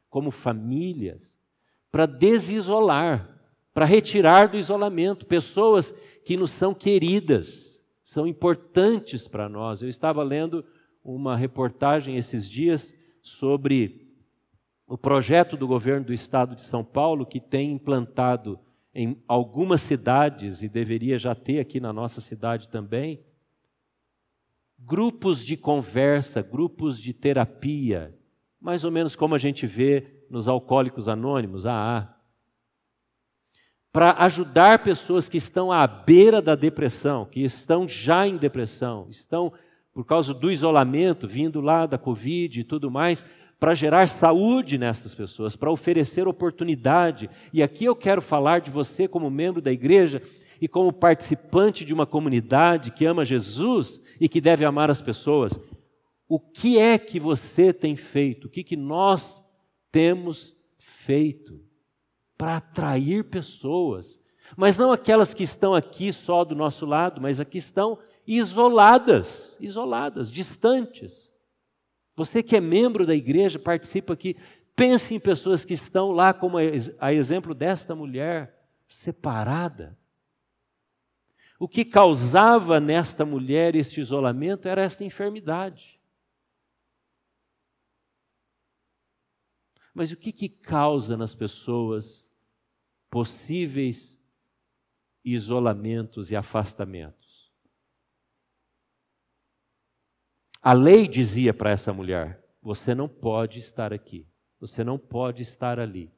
como 0.08 0.30
famílias, 0.30 1.36
para 1.90 2.06
desisolar, 2.06 3.31
para 3.72 3.84
retirar 3.84 4.48
do 4.48 4.56
isolamento 4.56 5.26
pessoas 5.26 5.94
que 6.24 6.36
nos 6.36 6.50
são 6.50 6.74
queridas, 6.74 7.80
são 8.02 8.26
importantes 8.26 9.26
para 9.26 9.48
nós. 9.48 9.82
Eu 9.82 9.88
estava 9.88 10.22
lendo 10.22 10.64
uma 11.02 11.36
reportagem 11.36 12.16
esses 12.16 12.48
dias 12.48 12.94
sobre 13.22 14.08
o 14.86 14.98
projeto 14.98 15.56
do 15.56 15.66
governo 15.66 16.06
do 16.06 16.12
estado 16.12 16.54
de 16.54 16.62
São 16.62 16.84
Paulo 16.84 17.24
que 17.24 17.40
tem 17.40 17.72
implantado 17.72 18.58
em 18.94 19.16
algumas 19.26 19.80
cidades, 19.80 20.62
e 20.62 20.68
deveria 20.68 21.16
já 21.16 21.34
ter 21.34 21.58
aqui 21.58 21.80
na 21.80 21.92
nossa 21.92 22.20
cidade 22.20 22.68
também, 22.68 23.24
grupos 24.78 25.44
de 25.44 25.56
conversa, 25.56 26.42
grupos 26.42 27.00
de 27.00 27.14
terapia, 27.14 28.14
mais 28.60 28.84
ou 28.84 28.90
menos 28.90 29.16
como 29.16 29.34
a 29.34 29.38
gente 29.38 29.66
vê 29.66 30.24
nos 30.28 30.46
alcoólicos 30.46 31.08
anônimos, 31.08 31.64
AA, 31.64 32.14
para 33.92 34.12
ajudar 34.24 34.82
pessoas 34.82 35.28
que 35.28 35.36
estão 35.36 35.70
à 35.70 35.86
beira 35.86 36.40
da 36.40 36.54
depressão, 36.54 37.26
que 37.26 37.40
estão 37.40 37.86
já 37.86 38.26
em 38.26 38.38
depressão, 38.38 39.06
estão 39.10 39.52
por 39.92 40.04
causa 40.06 40.32
do 40.32 40.50
isolamento, 40.50 41.28
vindo 41.28 41.60
lá 41.60 41.84
da 41.84 41.98
Covid 41.98 42.60
e 42.60 42.64
tudo 42.64 42.90
mais, 42.90 43.26
para 43.60 43.74
gerar 43.74 44.08
saúde 44.08 44.78
nessas 44.78 45.14
pessoas, 45.14 45.54
para 45.54 45.70
oferecer 45.70 46.26
oportunidade. 46.26 47.28
E 47.52 47.62
aqui 47.62 47.84
eu 47.84 47.94
quero 47.94 48.22
falar 48.22 48.60
de 48.60 48.70
você 48.70 49.06
como 49.06 49.30
membro 49.30 49.60
da 49.60 49.70
igreja 49.70 50.22
e 50.58 50.66
como 50.66 50.92
participante 50.92 51.84
de 51.84 51.92
uma 51.92 52.06
comunidade 52.06 52.92
que 52.92 53.04
ama 53.04 53.26
Jesus 53.26 54.00
e 54.18 54.28
que 54.28 54.40
deve 54.40 54.64
amar 54.64 54.90
as 54.90 55.02
pessoas. 55.02 55.60
O 56.26 56.40
que 56.40 56.78
é 56.78 56.96
que 56.96 57.20
você 57.20 57.72
tem 57.72 57.94
feito? 57.94 58.46
O 58.46 58.50
que, 58.50 58.64
que 58.64 58.76
nós 58.76 59.44
temos 59.90 60.56
feito 60.78 61.60
para 62.42 62.56
atrair 62.56 63.24
pessoas? 63.24 64.20
Mas 64.56 64.76
não 64.76 64.90
aquelas 64.90 65.32
que 65.32 65.42
estão 65.42 65.74
aqui 65.74 66.12
só 66.12 66.44
do 66.44 66.54
nosso 66.54 66.84
lado, 66.84 67.20
mas 67.20 67.38
aqui 67.38 67.58
estão 67.58 67.98
isoladas, 68.26 69.56
isoladas, 69.60 70.30
distantes 70.30 71.32
você 72.14 72.42
que 72.42 72.56
é 72.56 72.60
membro 72.60 73.06
da 73.06 73.14
igreja, 73.14 73.58
participa 73.58 74.12
aqui, 74.12 74.36
pense 74.76 75.14
em 75.14 75.20
pessoas 75.20 75.64
que 75.64 75.72
estão 75.72 76.10
lá, 76.10 76.32
como 76.32 76.56
a 76.58 77.12
exemplo 77.12 77.54
desta 77.54 77.94
mulher, 77.94 78.66
separada. 78.86 79.98
O 81.58 81.68
que 81.68 81.84
causava 81.84 82.80
nesta 82.80 83.24
mulher 83.24 83.74
este 83.74 84.00
isolamento 84.00 84.68
era 84.68 84.82
esta 84.82 85.04
enfermidade. 85.04 86.00
Mas 89.94 90.10
o 90.10 90.16
que, 90.16 90.32
que 90.32 90.48
causa 90.48 91.16
nas 91.16 91.34
pessoas 91.34 92.28
possíveis 93.12 94.18
isolamentos 95.22 96.30
e 96.30 96.36
afastamentos? 96.36 97.52
A 100.62 100.72
lei 100.72 101.06
dizia 101.06 101.52
para 101.52 101.70
essa 101.70 101.92
mulher: 101.92 102.42
você 102.62 102.94
não 102.94 103.06
pode 103.06 103.58
estar 103.58 103.92
aqui, 103.92 104.26
você 104.58 104.82
não 104.82 104.98
pode 104.98 105.42
estar 105.42 105.78
ali. 105.78 106.10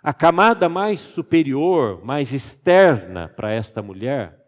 A 0.00 0.14
camada 0.14 0.68
mais 0.68 1.00
superior, 1.00 2.04
mais 2.04 2.32
externa 2.32 3.28
para 3.28 3.50
esta 3.50 3.82
mulher 3.82 4.40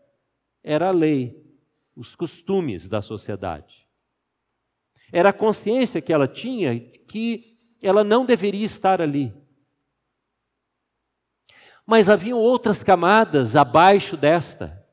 era 0.63 0.89
a 0.89 0.93
lei, 0.93 1.45
os 1.97 2.15
costumes 2.15 2.87
da 2.87 3.03
sociedade. 3.03 3.89
Era 5.11 5.31
a 5.31 5.33
consciência 5.33 6.01
que 6.01 6.13
ela 6.13 6.29
tinha 6.29 6.79
que 6.79 7.57
ela 7.83 8.05
não 8.05 8.25
deveria 8.25 8.65
estar 8.65 9.01
ali. 9.01 9.46
Mas 11.87 12.09
haviam 12.09 12.39
outras 12.39 12.83
camadas 12.83 13.55
abaixo 13.55 14.17
desta. 14.17 14.85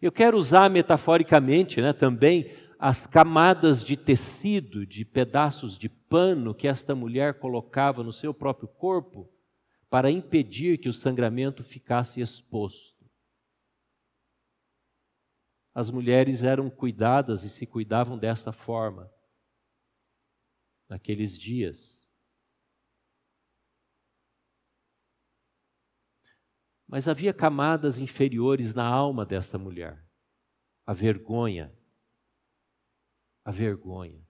Eu 0.00 0.10
quero 0.10 0.36
usar 0.36 0.70
metaforicamente 0.70 1.80
né, 1.80 1.92
também 1.92 2.50
as 2.78 3.06
camadas 3.06 3.84
de 3.84 3.96
tecido, 3.96 4.84
de 4.84 5.04
pedaços 5.04 5.78
de 5.78 5.88
pano 5.88 6.52
que 6.52 6.66
esta 6.66 6.94
mulher 6.94 7.38
colocava 7.38 8.02
no 8.02 8.12
seu 8.12 8.34
próprio 8.34 8.66
corpo 8.66 9.32
para 9.88 10.10
impedir 10.10 10.78
que 10.78 10.88
o 10.88 10.92
sangramento 10.92 11.62
ficasse 11.62 12.20
exposto. 12.20 13.08
As 15.74 15.90
mulheres 15.90 16.42
eram 16.42 16.68
cuidadas 16.68 17.44
e 17.44 17.48
se 17.48 17.66
cuidavam 17.66 18.18
desta 18.18 18.52
forma 18.52 19.12
naqueles 20.88 21.38
dias. 21.38 22.01
Mas 26.92 27.08
havia 27.08 27.32
camadas 27.32 27.98
inferiores 28.02 28.74
na 28.74 28.84
alma 28.84 29.24
desta 29.24 29.56
mulher. 29.56 30.04
A 30.84 30.92
vergonha, 30.92 31.72
a 33.42 33.50
vergonha. 33.50 34.20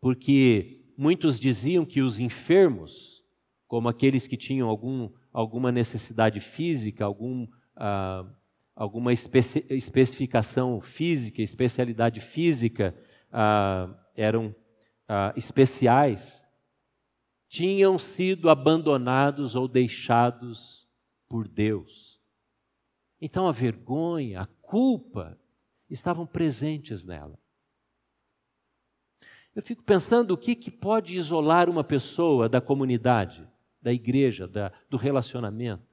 Porque 0.00 0.80
muitos 0.96 1.40
diziam 1.40 1.84
que 1.84 2.02
os 2.02 2.20
enfermos, 2.20 3.24
como 3.66 3.88
aqueles 3.88 4.28
que 4.28 4.36
tinham 4.36 4.68
algum, 4.68 5.10
alguma 5.32 5.72
necessidade 5.72 6.38
física, 6.38 7.04
algum, 7.04 7.48
ah, 7.74 8.24
alguma 8.76 9.12
especi 9.12 9.66
especificação 9.70 10.80
física, 10.80 11.42
especialidade 11.42 12.20
física, 12.20 12.94
ah, 13.32 13.92
eram 14.14 14.54
ah, 15.08 15.34
especiais, 15.36 16.46
tinham 17.48 17.98
sido 17.98 18.48
abandonados 18.48 19.56
ou 19.56 19.66
deixados 19.66 20.79
por 21.30 21.46
Deus. 21.46 22.20
Então 23.20 23.46
a 23.46 23.52
vergonha, 23.52 24.40
a 24.40 24.46
culpa 24.46 25.40
estavam 25.88 26.26
presentes 26.26 27.04
nela. 27.04 27.38
Eu 29.54 29.62
fico 29.62 29.82
pensando 29.82 30.32
o 30.32 30.36
que, 30.36 30.56
que 30.56 30.70
pode 30.70 31.16
isolar 31.16 31.70
uma 31.70 31.84
pessoa 31.84 32.48
da 32.48 32.60
comunidade, 32.60 33.48
da 33.80 33.92
igreja, 33.92 34.48
da, 34.48 34.70
do 34.88 34.96
relacionamento. 34.96 35.88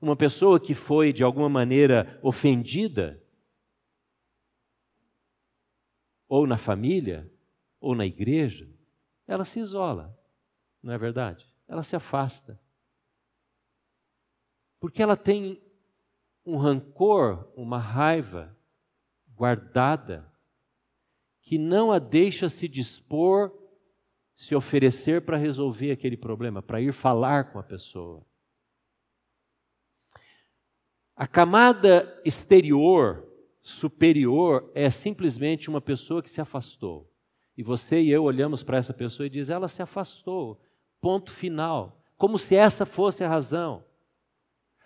Uma 0.00 0.16
pessoa 0.16 0.60
que 0.60 0.74
foi 0.74 1.12
de 1.12 1.24
alguma 1.24 1.48
maneira 1.48 2.20
ofendida, 2.22 3.20
ou 6.28 6.46
na 6.46 6.56
família, 6.56 7.32
ou 7.80 7.96
na 7.96 8.06
igreja, 8.06 8.70
ela 9.26 9.44
se 9.44 9.58
isola, 9.58 10.17
não 10.82 10.92
é 10.92 10.98
verdade? 10.98 11.46
Ela 11.66 11.82
se 11.82 11.94
afasta. 11.94 12.60
Porque 14.80 15.02
ela 15.02 15.16
tem 15.16 15.60
um 16.44 16.56
rancor, 16.56 17.50
uma 17.56 17.78
raiva 17.78 18.56
guardada, 19.34 20.30
que 21.42 21.58
não 21.58 21.92
a 21.92 21.98
deixa 21.98 22.48
se 22.48 22.68
dispor, 22.68 23.52
se 24.34 24.54
oferecer 24.54 25.24
para 25.24 25.36
resolver 25.36 25.90
aquele 25.90 26.16
problema, 26.16 26.62
para 26.62 26.80
ir 26.80 26.92
falar 26.92 27.52
com 27.52 27.58
a 27.58 27.62
pessoa. 27.62 28.24
A 31.14 31.26
camada 31.26 32.20
exterior, 32.24 33.26
superior, 33.60 34.70
é 34.74 34.88
simplesmente 34.88 35.68
uma 35.68 35.80
pessoa 35.80 36.22
que 36.22 36.30
se 36.30 36.40
afastou. 36.40 37.12
E 37.56 37.62
você 37.62 38.00
e 38.00 38.10
eu 38.10 38.22
olhamos 38.22 38.62
para 38.62 38.78
essa 38.78 38.94
pessoa 38.94 39.26
e 39.26 39.30
diz: 39.30 39.50
ela 39.50 39.66
se 39.66 39.82
afastou. 39.82 40.60
Ponto 41.00 41.30
final. 41.30 42.02
Como 42.16 42.38
se 42.38 42.54
essa 42.54 42.84
fosse 42.84 43.22
a 43.22 43.28
razão. 43.28 43.84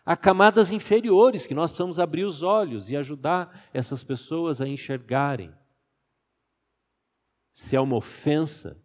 Há 0.05 0.17
camadas 0.17 0.73
inferiores 0.73 1.47
que 1.47 1.55
nós 1.55 1.71
precisamos 1.71 1.99
abrir 1.99 2.25
os 2.25 2.43
olhos 2.43 2.91
e 2.91 2.97
ajudar 2.97 3.69
essas 3.73 4.03
pessoas 4.03 4.61
a 4.61 4.67
enxergarem. 4.67 5.55
Se 7.53 7.77
é 7.77 7.81
uma 7.81 7.97
ofensa, 7.97 8.83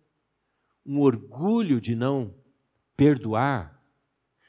um 0.86 1.00
orgulho 1.00 1.82
de 1.82 1.96
não 1.96 2.36
perdoar, 2.96 3.82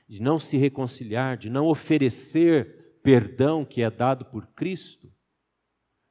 de 0.07 0.21
não 0.21 0.39
se 0.39 0.57
reconciliar, 0.57 1.37
de 1.37 1.49
não 1.49 1.67
oferecer 1.67 3.01
perdão 3.03 3.65
que 3.65 3.83
é 3.83 3.91
dado 3.91 4.25
por 4.27 4.47
Cristo, 4.49 5.11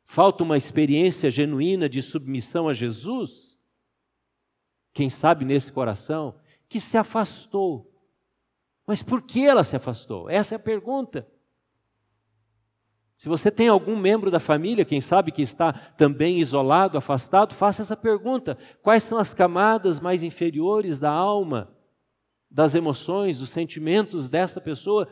falta 0.04 0.44
uma 0.44 0.58
experiência 0.58 1.30
genuína 1.30 1.88
de 1.88 2.02
submissão 2.02 2.68
a 2.68 2.74
Jesus, 2.74 3.60
quem 4.94 5.10
sabe 5.10 5.46
nesse 5.46 5.72
coração, 5.72 6.40
que 6.70 6.80
se 6.80 6.98
afastou 6.98 7.98
mas 8.88 9.04
por 9.04 9.22
que 9.22 9.46
ela 9.46 9.66
se 9.66 9.76
afastou? 9.76 10.30
Essa 10.30 10.56
é 10.56 10.58
a 10.58 10.60
pergunta. 10.60 11.28
Se 13.18 13.28
você 13.28 13.52
tem 13.52 13.68
algum 13.68 13.98
membro 13.98 14.32
da 14.32 14.40
família, 14.40 14.86
quem 14.86 15.02
sabe 15.02 15.32
que 15.32 15.42
está 15.42 15.74
também 15.74 16.40
isolado, 16.40 16.98
afastado, 16.98 17.54
faça 17.54 17.82
essa 17.82 17.98
pergunta: 17.98 18.58
quais 18.82 19.04
são 19.04 19.18
as 19.18 19.34
camadas 19.34 20.00
mais 20.00 20.24
inferiores 20.24 20.98
da 21.00 21.12
alma, 21.12 21.76
das 22.50 22.76
emoções, 22.76 23.40
dos 23.40 23.50
sentimentos 23.50 24.30
dessa 24.30 24.62
pessoa 24.62 25.06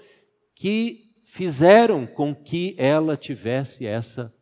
que 0.53 1.11
fizeram 1.25 2.07
com 2.07 2.33
que 2.33 2.75
ela 2.77 3.17
tivesse 3.17 3.85
essa 3.85 4.33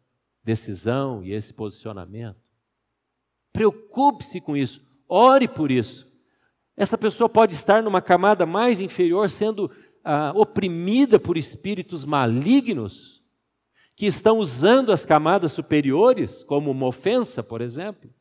decisão 0.43 1.23
e 1.23 1.31
esse 1.31 1.53
posicionamento? 1.53 2.37
Preocupe-se 3.51 4.39
com 4.41 4.55
isso, 4.55 4.85
ore 5.07 5.47
por 5.47 5.71
isso. 5.71 6.12
Essa 6.75 6.97
pessoa 6.97 7.29
pode 7.29 7.53
estar 7.53 7.83
numa 7.83 8.01
camada 8.01 8.45
mais 8.45 8.81
inferior, 8.81 9.29
sendo 9.29 9.69
ah, 10.03 10.33
oprimida 10.35 11.19
por 11.19 11.37
espíritos 11.37 12.03
malignos, 12.03 13.21
que 13.95 14.07
estão 14.07 14.39
usando 14.39 14.91
as 14.91 15.05
camadas 15.05 15.51
superiores 15.51 16.43
como 16.43 16.71
uma 16.71 16.87
ofensa, 16.87 17.43
por 17.43 17.61
exemplo. 17.61 18.11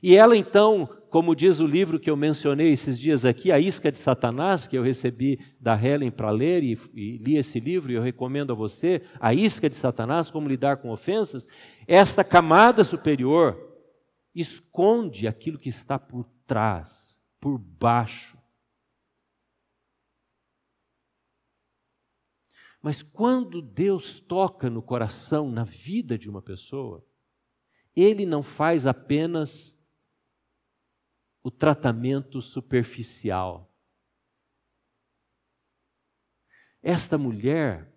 E 0.00 0.14
ela 0.14 0.36
então, 0.36 0.88
como 1.10 1.34
diz 1.34 1.58
o 1.58 1.66
livro 1.66 1.98
que 1.98 2.08
eu 2.08 2.16
mencionei 2.16 2.72
esses 2.72 2.96
dias 2.96 3.24
aqui, 3.24 3.50
A 3.50 3.58
Isca 3.58 3.90
de 3.90 3.98
Satanás, 3.98 4.68
que 4.68 4.78
eu 4.78 4.82
recebi 4.84 5.40
da 5.58 5.74
Helen 5.74 6.12
para 6.12 6.30
ler 6.30 6.62
e, 6.62 6.78
e, 6.94 7.18
li 7.18 7.36
esse 7.36 7.58
livro 7.58 7.90
e 7.90 7.96
eu 7.96 8.02
recomendo 8.02 8.52
a 8.52 8.56
você, 8.56 9.02
A 9.18 9.34
Isca 9.34 9.68
de 9.68 9.74
Satanás, 9.74 10.30
Como 10.30 10.48
Lidar 10.48 10.76
com 10.76 10.90
Ofensas, 10.90 11.48
esta 11.84 12.22
camada 12.22 12.84
superior 12.84 13.58
esconde 14.32 15.26
aquilo 15.26 15.58
que 15.58 15.68
está 15.68 15.98
por 15.98 16.24
trás 16.46 17.07
por 17.40 17.58
baixo. 17.58 18.38
Mas 22.80 23.02
quando 23.02 23.60
Deus 23.60 24.20
toca 24.20 24.70
no 24.70 24.82
coração, 24.82 25.50
na 25.50 25.64
vida 25.64 26.16
de 26.16 26.30
uma 26.30 26.40
pessoa, 26.40 27.04
Ele 27.94 28.24
não 28.24 28.42
faz 28.42 28.86
apenas 28.86 29.76
o 31.42 31.50
tratamento 31.50 32.40
superficial. 32.40 33.68
Esta 36.80 37.18
mulher, 37.18 37.92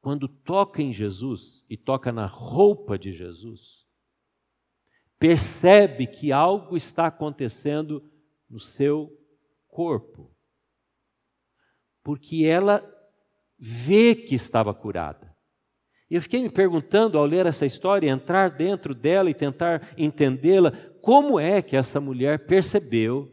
quando 0.00 0.28
toca 0.28 0.82
em 0.82 0.92
Jesus 0.92 1.64
e 1.68 1.76
toca 1.76 2.12
na 2.12 2.26
roupa 2.26 2.98
de 2.98 3.12
Jesus, 3.12 3.86
percebe 5.18 6.06
que 6.06 6.30
algo 6.30 6.76
está 6.76 7.06
acontecendo 7.06 8.11
no 8.52 8.60
seu 8.60 9.10
corpo. 9.66 10.30
Porque 12.04 12.44
ela 12.44 12.84
vê 13.58 14.14
que 14.14 14.34
estava 14.34 14.74
curada. 14.74 15.34
E 16.10 16.14
eu 16.14 16.20
fiquei 16.20 16.42
me 16.42 16.50
perguntando 16.50 17.16
ao 17.16 17.24
ler 17.24 17.46
essa 17.46 17.64
história, 17.64 18.10
entrar 18.10 18.50
dentro 18.50 18.94
dela 18.94 19.30
e 19.30 19.34
tentar 19.34 19.94
entendê-la, 19.96 20.70
como 21.00 21.40
é 21.40 21.62
que 21.62 21.74
essa 21.74 21.98
mulher 21.98 22.44
percebeu 22.46 23.32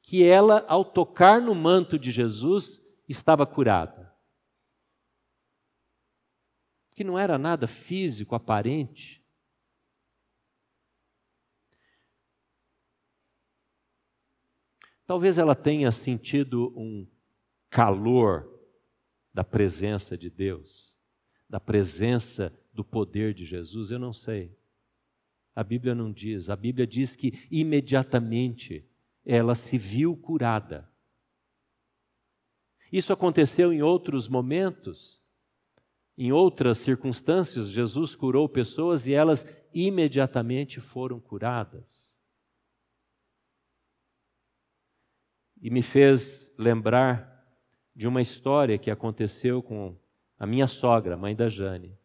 que 0.00 0.24
ela, 0.24 0.64
ao 0.66 0.84
tocar 0.84 1.42
no 1.42 1.54
manto 1.54 1.98
de 1.98 2.10
Jesus, 2.10 2.80
estava 3.06 3.44
curada. 3.44 4.14
Que 6.94 7.04
não 7.04 7.18
era 7.18 7.36
nada 7.36 7.66
físico, 7.66 8.34
aparente. 8.34 9.15
Talvez 15.06 15.38
ela 15.38 15.54
tenha 15.54 15.92
sentido 15.92 16.72
um 16.76 17.06
calor 17.70 18.52
da 19.32 19.44
presença 19.44 20.16
de 20.16 20.28
Deus, 20.28 20.96
da 21.48 21.60
presença 21.60 22.52
do 22.72 22.84
poder 22.84 23.32
de 23.32 23.44
Jesus, 23.44 23.90
eu 23.90 23.98
não 23.98 24.12
sei. 24.12 24.56
A 25.54 25.62
Bíblia 25.62 25.94
não 25.94 26.12
diz, 26.12 26.50
a 26.50 26.56
Bíblia 26.56 26.86
diz 26.86 27.14
que 27.14 27.46
imediatamente 27.50 28.84
ela 29.24 29.54
se 29.54 29.78
viu 29.78 30.16
curada. 30.16 30.90
Isso 32.92 33.12
aconteceu 33.12 33.72
em 33.72 33.82
outros 33.82 34.28
momentos, 34.28 35.20
em 36.18 36.32
outras 36.32 36.78
circunstâncias, 36.78 37.68
Jesus 37.68 38.14
curou 38.14 38.48
pessoas 38.48 39.06
e 39.06 39.12
elas 39.12 39.46
imediatamente 39.72 40.80
foram 40.80 41.20
curadas. 41.20 42.05
E 45.66 45.70
me 45.70 45.82
fez 45.82 46.48
lembrar 46.56 47.44
de 47.92 48.06
uma 48.06 48.22
história 48.22 48.78
que 48.78 48.88
aconteceu 48.88 49.60
com 49.60 49.96
a 50.38 50.46
minha 50.46 50.68
sogra, 50.68 51.16
mãe 51.16 51.34
da 51.34 51.48
Jane. 51.48 51.98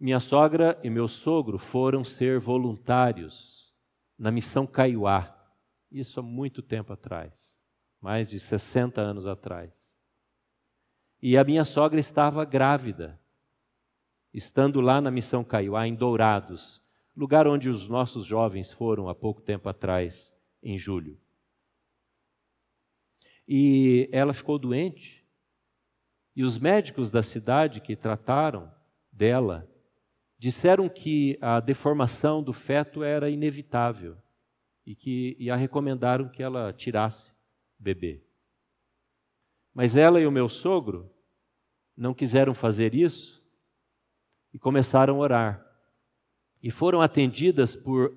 Minha 0.00 0.18
sogra 0.18 0.76
e 0.82 0.90
meu 0.90 1.06
sogro 1.06 1.56
foram 1.56 2.02
ser 2.02 2.40
voluntários 2.40 3.72
na 4.18 4.32
missão 4.32 4.66
Caiuá, 4.66 5.32
isso 5.88 6.18
há 6.18 6.22
muito 6.24 6.62
tempo 6.62 6.92
atrás, 6.92 7.56
mais 8.00 8.28
de 8.28 8.40
60 8.40 9.00
anos 9.00 9.24
atrás. 9.28 9.70
E 11.22 11.38
a 11.38 11.44
minha 11.44 11.64
sogra 11.64 12.00
estava 12.00 12.44
grávida, 12.44 13.20
estando 14.34 14.80
lá 14.80 15.00
na 15.00 15.12
missão 15.12 15.44
Caiuá, 15.44 15.86
em 15.86 15.94
Dourados, 15.94 16.82
lugar 17.16 17.46
onde 17.46 17.68
os 17.68 17.86
nossos 17.86 18.26
jovens 18.26 18.72
foram 18.72 19.08
há 19.08 19.14
pouco 19.14 19.40
tempo 19.40 19.68
atrás, 19.68 20.36
em 20.62 20.76
julho. 20.76 21.18
E 23.46 24.08
ela 24.12 24.32
ficou 24.34 24.58
doente. 24.58 25.26
E 26.36 26.44
os 26.44 26.58
médicos 26.58 27.10
da 27.10 27.22
cidade 27.22 27.80
que 27.80 27.96
trataram 27.96 28.72
dela 29.10 29.68
disseram 30.38 30.88
que 30.88 31.38
a 31.40 31.58
deformação 31.58 32.42
do 32.42 32.52
feto 32.52 33.02
era 33.02 33.30
inevitável 33.30 34.16
e 34.86 34.94
que 34.94 35.36
e 35.38 35.50
a 35.50 35.56
recomendaram 35.56 36.28
que 36.28 36.42
ela 36.42 36.72
tirasse 36.72 37.30
o 37.78 37.82
bebê. 37.82 38.22
Mas 39.74 39.96
ela 39.96 40.20
e 40.20 40.26
o 40.26 40.32
meu 40.32 40.48
sogro 40.48 41.10
não 41.96 42.14
quiseram 42.14 42.54
fazer 42.54 42.94
isso 42.94 43.42
e 44.52 44.58
começaram 44.58 45.16
a 45.16 45.18
orar. 45.18 45.66
E 46.62 46.70
foram 46.70 47.00
atendidas 47.00 47.74
por 47.74 48.16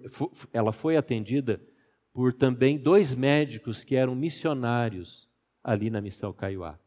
ela 0.53 0.71
foi 0.71 0.95
atendida 0.97 1.61
por 2.13 2.33
também 2.33 2.77
dois 2.77 3.15
médicos 3.15 3.83
que 3.83 3.95
eram 3.95 4.15
missionários 4.15 5.29
ali 5.63 5.89
na 5.89 6.01
missão 6.01 6.33
Caiuá. 6.33 6.79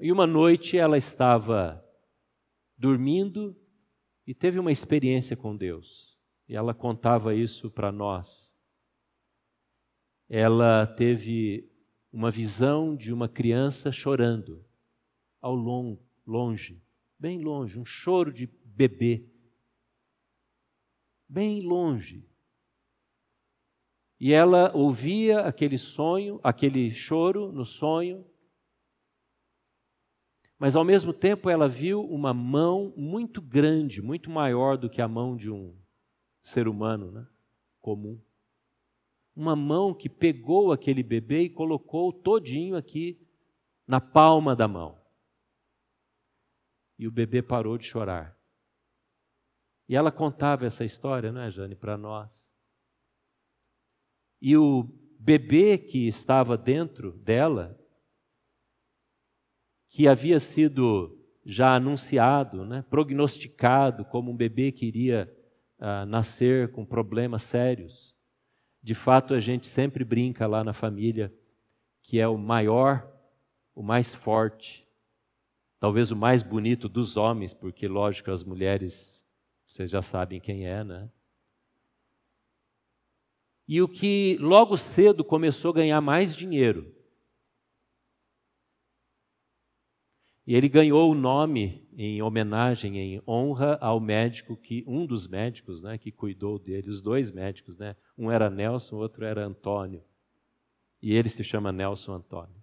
E 0.00 0.12
uma 0.12 0.26
noite 0.26 0.76
ela 0.76 0.96
estava 0.96 1.84
dormindo 2.76 3.56
e 4.26 4.34
teve 4.34 4.58
uma 4.58 4.70
experiência 4.70 5.36
com 5.36 5.56
Deus. 5.56 6.16
E 6.48 6.56
ela 6.56 6.72
contava 6.72 7.34
isso 7.34 7.70
para 7.70 7.90
nós. 7.90 8.54
Ela 10.28 10.86
teve 10.86 11.70
uma 12.12 12.30
visão 12.30 12.94
de 12.96 13.12
uma 13.12 13.28
criança 13.28 13.90
chorando 13.90 14.64
ao 15.40 15.54
longo, 15.54 16.02
longe, 16.26 16.82
bem 17.18 17.40
longe, 17.42 17.78
um 17.78 17.84
choro 17.84 18.32
de 18.32 18.46
bebê. 18.46 19.28
Bem 21.28 21.60
longe. 21.62 22.26
E 24.20 24.32
ela 24.32 24.72
ouvia 24.74 25.40
aquele 25.40 25.78
sonho, 25.78 26.40
aquele 26.42 26.90
choro 26.90 27.52
no 27.52 27.64
sonho, 27.64 28.26
mas 30.58 30.74
ao 30.74 30.84
mesmo 30.84 31.12
tempo 31.12 31.48
ela 31.48 31.68
viu 31.68 32.02
uma 32.04 32.34
mão 32.34 32.92
muito 32.96 33.40
grande, 33.40 34.02
muito 34.02 34.28
maior 34.28 34.76
do 34.76 34.90
que 34.90 35.00
a 35.00 35.06
mão 35.06 35.36
de 35.36 35.48
um 35.48 35.76
ser 36.42 36.66
humano 36.66 37.12
né, 37.12 37.26
comum. 37.80 38.20
Uma 39.36 39.54
mão 39.54 39.94
que 39.94 40.08
pegou 40.08 40.72
aquele 40.72 41.04
bebê 41.04 41.42
e 41.42 41.50
colocou 41.50 42.12
todinho 42.12 42.76
aqui 42.76 43.24
na 43.86 44.00
palma 44.00 44.56
da 44.56 44.66
mão. 44.66 45.00
E 46.98 47.06
o 47.06 47.12
bebê 47.12 47.40
parou 47.40 47.78
de 47.78 47.86
chorar. 47.86 48.36
E 49.88 49.94
ela 49.94 50.10
contava 50.10 50.66
essa 50.66 50.84
história, 50.84 51.30
não 51.30 51.40
é, 51.40 51.50
Jane, 51.52 51.76
para 51.76 51.96
nós. 51.96 52.47
E 54.40 54.56
o 54.56 54.88
bebê 55.18 55.76
que 55.76 56.06
estava 56.06 56.56
dentro 56.56 57.12
dela, 57.12 57.78
que 59.88 60.06
havia 60.06 60.38
sido 60.38 61.18
já 61.44 61.74
anunciado, 61.74 62.64
né, 62.64 62.84
prognosticado 62.90 64.04
como 64.04 64.30
um 64.30 64.36
bebê 64.36 64.70
que 64.70 64.86
iria 64.86 65.34
ah, 65.78 66.04
nascer 66.04 66.70
com 66.72 66.84
problemas 66.84 67.42
sérios. 67.42 68.14
De 68.82 68.94
fato, 68.94 69.34
a 69.34 69.40
gente 69.40 69.66
sempre 69.66 70.04
brinca 70.04 70.46
lá 70.46 70.62
na 70.62 70.72
família 70.72 71.32
que 72.02 72.20
é 72.20 72.28
o 72.28 72.38
maior, 72.38 73.06
o 73.74 73.82
mais 73.82 74.14
forte, 74.14 74.86
talvez 75.78 76.10
o 76.10 76.16
mais 76.16 76.42
bonito 76.42 76.88
dos 76.88 77.16
homens, 77.16 77.52
porque, 77.52 77.86
lógico, 77.86 78.30
as 78.30 78.44
mulheres, 78.44 79.22
vocês 79.66 79.90
já 79.90 80.00
sabem 80.00 80.40
quem 80.40 80.66
é, 80.66 80.82
né? 80.82 81.10
E 83.68 83.82
o 83.82 83.86
que 83.86 84.38
logo 84.40 84.78
cedo 84.78 85.22
começou 85.22 85.70
a 85.72 85.74
ganhar 85.74 86.00
mais 86.00 86.34
dinheiro. 86.34 86.90
E 90.46 90.54
ele 90.54 90.66
ganhou 90.66 91.10
o 91.10 91.14
nome 91.14 91.86
em 91.92 92.22
homenagem, 92.22 92.96
em 92.96 93.22
honra 93.28 93.76
ao 93.82 94.00
médico 94.00 94.56
que 94.56 94.82
um 94.86 95.04
dos 95.04 95.28
médicos, 95.28 95.82
né, 95.82 95.98
que 95.98 96.10
cuidou 96.10 96.58
dele, 96.58 96.88
os 96.88 97.02
dois 97.02 97.30
médicos, 97.30 97.76
né? 97.76 97.94
Um 98.16 98.30
era 98.30 98.48
Nelson, 98.48 98.96
o 98.96 99.00
outro 99.00 99.26
era 99.26 99.44
Antônio. 99.44 100.02
E 101.02 101.12
ele 101.12 101.28
se 101.28 101.44
chama 101.44 101.70
Nelson 101.70 102.14
Antônio. 102.14 102.56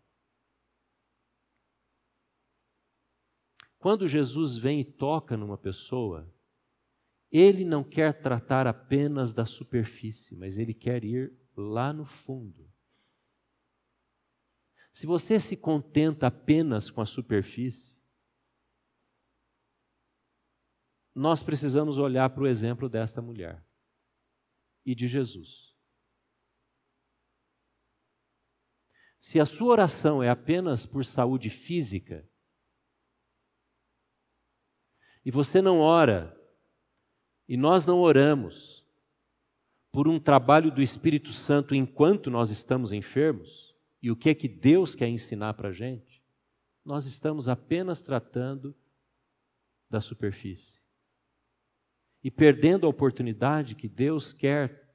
Quando 3.78 4.08
Jesus 4.08 4.58
vem 4.58 4.80
e 4.80 4.84
toca 4.84 5.38
numa 5.38 5.60
pessoa, 5.60 6.28
ele 7.38 7.66
não 7.66 7.84
quer 7.84 8.22
tratar 8.22 8.66
apenas 8.66 9.34
da 9.34 9.46
superfície, 9.46 10.36
mas 10.36 10.58
ele 10.58 10.74
quer 10.74 11.04
ir 11.04 11.38
lá 11.56 11.92
no 11.92 12.06
fundo. 12.06 12.72
Se 14.94 15.06
você 15.06 15.38
se 15.38 15.58
contenta 15.58 16.28
apenas 16.28 16.90
com 16.90 17.02
a 17.02 17.06
superfície, 17.06 18.02
nós 21.14 21.44
precisamos 21.44 21.98
olhar 21.98 22.30
para 22.30 22.44
o 22.44 22.48
exemplo 22.48 22.88
desta 22.88 23.22
mulher 23.22 23.62
e 24.86 24.96
de 24.96 25.06
Jesus. 25.06 25.76
Se 29.20 29.42
a 29.42 29.46
sua 29.46 29.74
oração 29.74 30.24
é 30.24 30.30
apenas 30.30 30.86
por 30.86 31.04
saúde 31.04 31.50
física, 31.50 32.30
e 35.26 35.32
você 35.32 35.62
não 35.62 35.80
ora 35.80 36.45
e 37.48 37.56
nós 37.56 37.86
não 37.86 38.00
oramos 38.00 38.86
por 39.92 40.08
um 40.08 40.20
trabalho 40.20 40.72
do 40.72 40.82
Espírito 40.82 41.32
Santo 41.32 41.74
enquanto 41.74 42.30
nós 42.30 42.50
estamos 42.50 42.92
enfermos, 42.92 43.74
e 44.02 44.12
o 44.12 44.16
que 44.16 44.30
é 44.30 44.36
que 44.36 44.48
Deus 44.48 44.94
quer 44.94 45.08
ensinar 45.08 45.54
para 45.54 45.70
a 45.70 45.72
gente, 45.72 46.22
nós 46.84 47.06
estamos 47.06 47.48
apenas 47.48 48.02
tratando 48.02 48.76
da 49.90 50.02
superfície. 50.02 50.80
E 52.24 52.30
perdendo 52.30 52.86
a 52.86 52.90
oportunidade 52.90 53.76
que 53.76 53.88
Deus 53.88 54.34
quer 54.34 54.94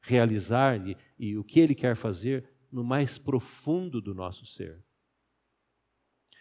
realizar 0.00 0.86
e, 0.86 0.96
e 1.18 1.36
o 1.36 1.44
que 1.44 1.60
Ele 1.60 1.74
quer 1.74 1.96
fazer 1.96 2.48
no 2.70 2.84
mais 2.84 3.18
profundo 3.18 4.00
do 4.00 4.14
nosso 4.14 4.46
ser. 4.46 4.82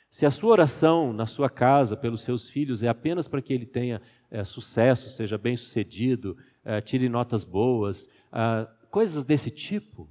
Se 0.09 0.25
a 0.25 0.31
sua 0.31 0.51
oração 0.51 1.13
na 1.13 1.25
sua 1.25 1.49
casa 1.49 1.95
pelos 1.95 2.21
seus 2.21 2.49
filhos 2.49 2.81
é 2.81 2.87
apenas 2.87 3.27
para 3.27 3.41
que 3.41 3.53
ele 3.53 3.65
tenha 3.65 4.01
é, 4.31 4.43
sucesso, 4.43 5.09
seja 5.09 5.37
bem 5.37 5.55
sucedido, 5.55 6.37
é, 6.63 6.81
tire 6.81 7.07
notas 7.09 7.43
boas, 7.43 8.09
é, 8.31 8.67
coisas 8.89 9.25
desse 9.25 9.51
tipo, 9.51 10.09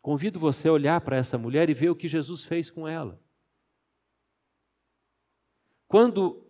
Convido 0.00 0.40
você 0.40 0.68
a 0.68 0.72
olhar 0.72 1.00
para 1.02 1.16
essa 1.16 1.36
mulher 1.36 1.68
e 1.68 1.74
ver 1.74 1.90
o 1.90 1.96
que 1.96 2.08
Jesus 2.08 2.42
fez 2.42 2.70
com 2.70 2.88
ela. 2.88 3.22
Quando 5.86 6.46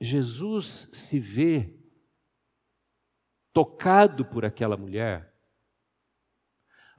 Jesus 0.00 0.88
se 0.92 1.18
vê 1.18 1.74
tocado 3.52 4.24
por 4.24 4.44
aquela 4.44 4.76
mulher, 4.76 5.29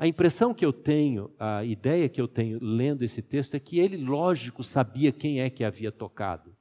a 0.01 0.07
impressão 0.07 0.51
que 0.51 0.65
eu 0.65 0.73
tenho, 0.73 1.31
a 1.37 1.63
ideia 1.63 2.09
que 2.09 2.19
eu 2.19 2.27
tenho 2.27 2.57
lendo 2.59 3.03
esse 3.03 3.21
texto 3.21 3.53
é 3.53 3.59
que 3.59 3.77
ele, 3.77 3.97
lógico, 3.97 4.63
sabia 4.63 5.11
quem 5.11 5.41
é 5.41 5.47
que 5.47 5.63
havia 5.63 5.91
tocado. 5.91 6.57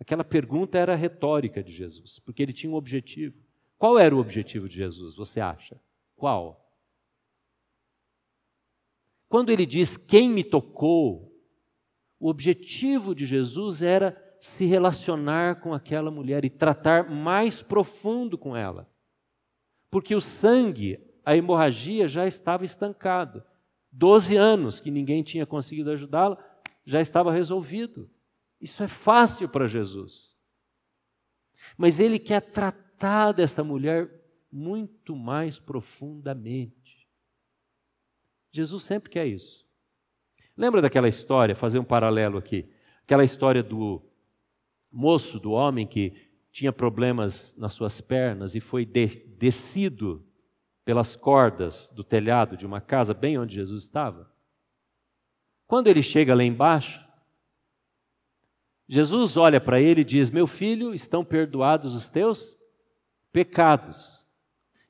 Aquela 0.00 0.24
pergunta 0.24 0.76
era 0.76 0.96
retórica 0.96 1.62
de 1.62 1.70
Jesus, 1.70 2.18
porque 2.18 2.42
ele 2.42 2.52
tinha 2.52 2.68
um 2.68 2.74
objetivo. 2.74 3.38
Qual 3.78 3.96
era 3.96 4.12
o 4.12 4.18
objetivo 4.18 4.68
de 4.68 4.78
Jesus, 4.78 5.14
você 5.14 5.38
acha? 5.38 5.80
Qual? 6.16 6.68
Quando 9.28 9.50
ele 9.50 9.66
diz 9.66 9.96
quem 9.96 10.28
me 10.28 10.42
tocou, 10.42 11.32
o 12.18 12.28
objetivo 12.28 13.14
de 13.14 13.24
Jesus 13.24 13.82
era 13.82 14.20
se 14.40 14.64
relacionar 14.66 15.60
com 15.60 15.72
aquela 15.72 16.10
mulher 16.10 16.44
e 16.44 16.50
tratar 16.50 17.08
mais 17.08 17.62
profundo 17.62 18.36
com 18.36 18.56
ela. 18.56 18.92
Porque 19.88 20.12
o 20.12 20.20
sangue, 20.20 20.98
a 21.24 21.36
hemorragia 21.36 22.06
já 22.06 22.26
estava 22.26 22.64
estancada. 22.64 23.46
Doze 23.90 24.36
anos 24.36 24.80
que 24.80 24.90
ninguém 24.90 25.22
tinha 25.22 25.44
conseguido 25.44 25.90
ajudá-la, 25.90 26.38
já 26.84 27.00
estava 27.00 27.32
resolvido. 27.32 28.10
Isso 28.60 28.82
é 28.82 28.88
fácil 28.88 29.48
para 29.48 29.66
Jesus. 29.66 30.36
Mas 31.76 31.98
ele 31.98 32.18
quer 32.18 32.40
tratar 32.40 33.32
dessa 33.32 33.64
mulher 33.64 34.10
muito 34.50 35.16
mais 35.16 35.58
profundamente. 35.58 37.08
Jesus 38.52 38.82
sempre 38.82 39.10
quer 39.10 39.26
isso. 39.26 39.66
Lembra 40.56 40.82
daquela 40.82 41.08
história, 41.08 41.54
fazer 41.54 41.78
um 41.78 41.84
paralelo 41.84 42.38
aqui, 42.38 42.68
aquela 43.02 43.24
história 43.24 43.62
do 43.62 44.02
moço, 44.90 45.38
do 45.38 45.52
homem 45.52 45.86
que 45.86 46.14
tinha 46.52 46.72
problemas 46.72 47.54
nas 47.56 47.72
suas 47.72 48.00
pernas 48.00 48.54
e 48.54 48.60
foi 48.60 48.84
de, 48.84 49.06
descido 49.38 50.26
pelas 50.84 51.16
cordas 51.16 51.90
do 51.94 52.02
telhado 52.02 52.56
de 52.56 52.66
uma 52.66 52.80
casa 52.80 53.14
bem 53.14 53.38
onde 53.38 53.54
Jesus 53.54 53.84
estava? 53.84 54.30
Quando 55.66 55.86
ele 55.86 56.02
chega 56.02 56.34
lá 56.34 56.42
embaixo, 56.42 57.08
Jesus 58.88 59.36
olha 59.36 59.60
para 59.60 59.80
ele 59.80 60.00
e 60.00 60.04
diz: 60.04 60.30
Meu 60.30 60.46
filho, 60.46 60.92
estão 60.92 61.24
perdoados 61.24 61.94
os 61.94 62.08
teus 62.08 62.58
pecados. 63.32 64.26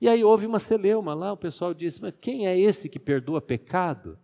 E 0.01 0.09
aí 0.09 0.25
houve 0.25 0.47
uma 0.47 0.59
celeuma 0.59 1.13
lá, 1.13 1.33
o 1.33 1.37
pessoal 1.37 1.75
disse: 1.75 2.01
Mas 2.01 2.15
quem 2.19 2.47
é 2.47 2.59
esse 2.59 2.89
que 2.89 2.99
perdoa 2.99 3.43
pecado? 3.43 4.19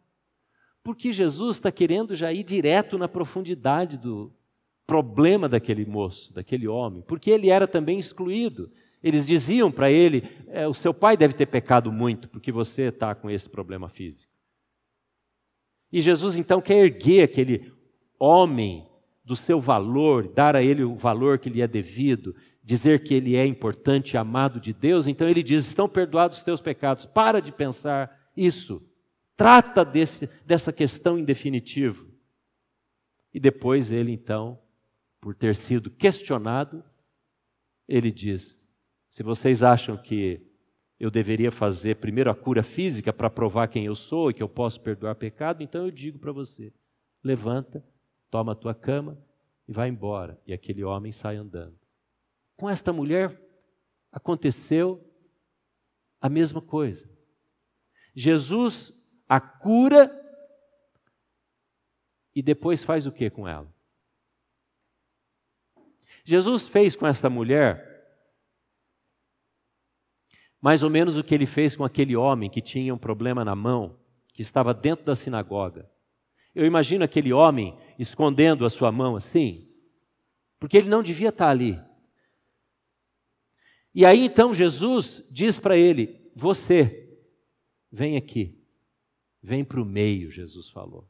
Porque 0.82 1.12
Jesus 1.12 1.56
está 1.56 1.70
querendo 1.70 2.16
já 2.16 2.32
ir 2.32 2.42
direto 2.42 2.96
na 2.96 3.06
profundidade 3.06 3.98
do 3.98 4.32
problema 4.86 5.48
daquele 5.48 5.84
moço, 5.84 6.32
daquele 6.32 6.66
homem, 6.66 7.02
porque 7.02 7.30
ele 7.30 7.50
era 7.50 7.66
também 7.66 7.98
excluído. 7.98 8.72
Eles 9.06 9.24
diziam 9.24 9.70
para 9.70 9.88
ele: 9.88 10.24
é, 10.48 10.66
O 10.66 10.74
seu 10.74 10.92
pai 10.92 11.16
deve 11.16 11.32
ter 11.32 11.46
pecado 11.46 11.92
muito, 11.92 12.28
porque 12.28 12.50
você 12.50 12.88
está 12.88 13.14
com 13.14 13.30
esse 13.30 13.48
problema 13.48 13.88
físico. 13.88 14.32
E 15.92 16.00
Jesus 16.00 16.36
então 16.36 16.60
quer 16.60 16.84
erguer 16.84 17.22
aquele 17.22 17.72
homem 18.18 18.84
do 19.24 19.36
seu 19.36 19.60
valor, 19.60 20.26
dar 20.26 20.56
a 20.56 20.62
ele 20.62 20.82
o 20.82 20.96
valor 20.96 21.38
que 21.38 21.48
lhe 21.48 21.62
é 21.62 21.68
devido, 21.68 22.34
dizer 22.64 23.04
que 23.04 23.14
ele 23.14 23.36
é 23.36 23.46
importante 23.46 24.14
e 24.14 24.16
amado 24.16 24.58
de 24.58 24.72
Deus, 24.72 25.06
então 25.06 25.28
ele 25.28 25.40
diz: 25.40 25.68
estão 25.68 25.88
perdoados 25.88 26.38
os 26.38 26.44
teus 26.44 26.60
pecados. 26.60 27.06
Para 27.06 27.40
de 27.40 27.52
pensar 27.52 28.28
isso. 28.36 28.82
Trata 29.36 29.84
desse, 29.84 30.28
dessa 30.44 30.72
questão 30.72 31.16
em 31.16 31.22
definitivo. 31.22 32.10
E 33.32 33.38
depois 33.38 33.92
ele, 33.92 34.10
então, 34.10 34.58
por 35.20 35.32
ter 35.32 35.54
sido 35.54 35.92
questionado, 35.92 36.82
ele 37.86 38.10
diz: 38.10 38.65
se 39.16 39.22
vocês 39.22 39.62
acham 39.62 39.96
que 39.96 40.46
eu 41.00 41.10
deveria 41.10 41.50
fazer 41.50 41.96
primeiro 41.96 42.30
a 42.30 42.34
cura 42.34 42.62
física 42.62 43.14
para 43.14 43.30
provar 43.30 43.66
quem 43.66 43.86
eu 43.86 43.94
sou 43.94 44.28
e 44.28 44.34
que 44.34 44.42
eu 44.42 44.48
posso 44.48 44.78
perdoar 44.78 45.14
pecado, 45.14 45.62
então 45.62 45.86
eu 45.86 45.90
digo 45.90 46.18
para 46.18 46.32
você: 46.32 46.70
levanta, 47.24 47.82
toma 48.30 48.52
a 48.52 48.54
tua 48.54 48.74
cama 48.74 49.18
e 49.66 49.72
vai 49.72 49.88
embora. 49.88 50.38
E 50.46 50.52
aquele 50.52 50.84
homem 50.84 51.12
sai 51.12 51.36
andando. 51.36 51.80
Com 52.56 52.68
esta 52.68 52.92
mulher 52.92 53.40
aconteceu 54.12 55.02
a 56.20 56.28
mesma 56.28 56.60
coisa. 56.60 57.08
Jesus 58.14 58.92
a 59.26 59.40
cura 59.40 60.14
e 62.34 62.42
depois 62.42 62.82
faz 62.82 63.06
o 63.06 63.12
que 63.12 63.30
com 63.30 63.48
ela? 63.48 63.74
Jesus 66.22 66.68
fez 66.68 66.94
com 66.94 67.06
esta 67.06 67.30
mulher 67.30 67.85
mais 70.66 70.82
ou 70.82 70.90
menos 70.90 71.16
o 71.16 71.22
que 71.22 71.32
ele 71.32 71.46
fez 71.46 71.76
com 71.76 71.84
aquele 71.84 72.16
homem 72.16 72.50
que 72.50 72.60
tinha 72.60 72.92
um 72.92 72.98
problema 72.98 73.44
na 73.44 73.54
mão, 73.54 74.00
que 74.32 74.42
estava 74.42 74.74
dentro 74.74 75.04
da 75.04 75.14
sinagoga. 75.14 75.88
Eu 76.52 76.66
imagino 76.66 77.04
aquele 77.04 77.32
homem 77.32 77.78
escondendo 77.96 78.66
a 78.66 78.68
sua 78.68 78.90
mão 78.90 79.14
assim, 79.14 79.70
porque 80.58 80.76
ele 80.76 80.88
não 80.88 81.04
devia 81.04 81.28
estar 81.28 81.50
ali. 81.50 81.80
E 83.94 84.04
aí 84.04 84.24
então 84.24 84.52
Jesus 84.52 85.22
diz 85.30 85.56
para 85.56 85.76
ele: 85.76 86.32
Você, 86.34 87.16
vem 87.88 88.16
aqui, 88.16 88.60
vem 89.40 89.64
para 89.64 89.80
o 89.80 89.84
meio, 89.84 90.32
Jesus 90.32 90.68
falou. 90.68 91.08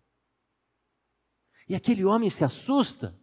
E 1.66 1.75
aquele 1.75 2.05
homem 2.05 2.29
se 2.29 2.45
assusta, 2.45 3.19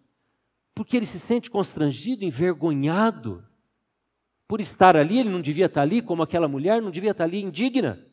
porque 0.73 0.97
ele 0.97 1.05
se 1.05 1.19
sente 1.19 1.51
constrangido, 1.51 2.25
envergonhado 2.25 3.47
por 4.53 4.61
estar 4.61 4.95
ali, 4.95 5.17
ele 5.17 5.29
não 5.29 5.41
devia 5.41 5.65
estar 5.65 5.81
ali, 5.81 5.99
como 5.99 6.21
aquela 6.21 6.47
mulher 6.47 6.79
não 6.79 6.91
devia 6.91 7.09
estar 7.09 7.23
ali 7.23 7.41
indigna. 7.41 8.07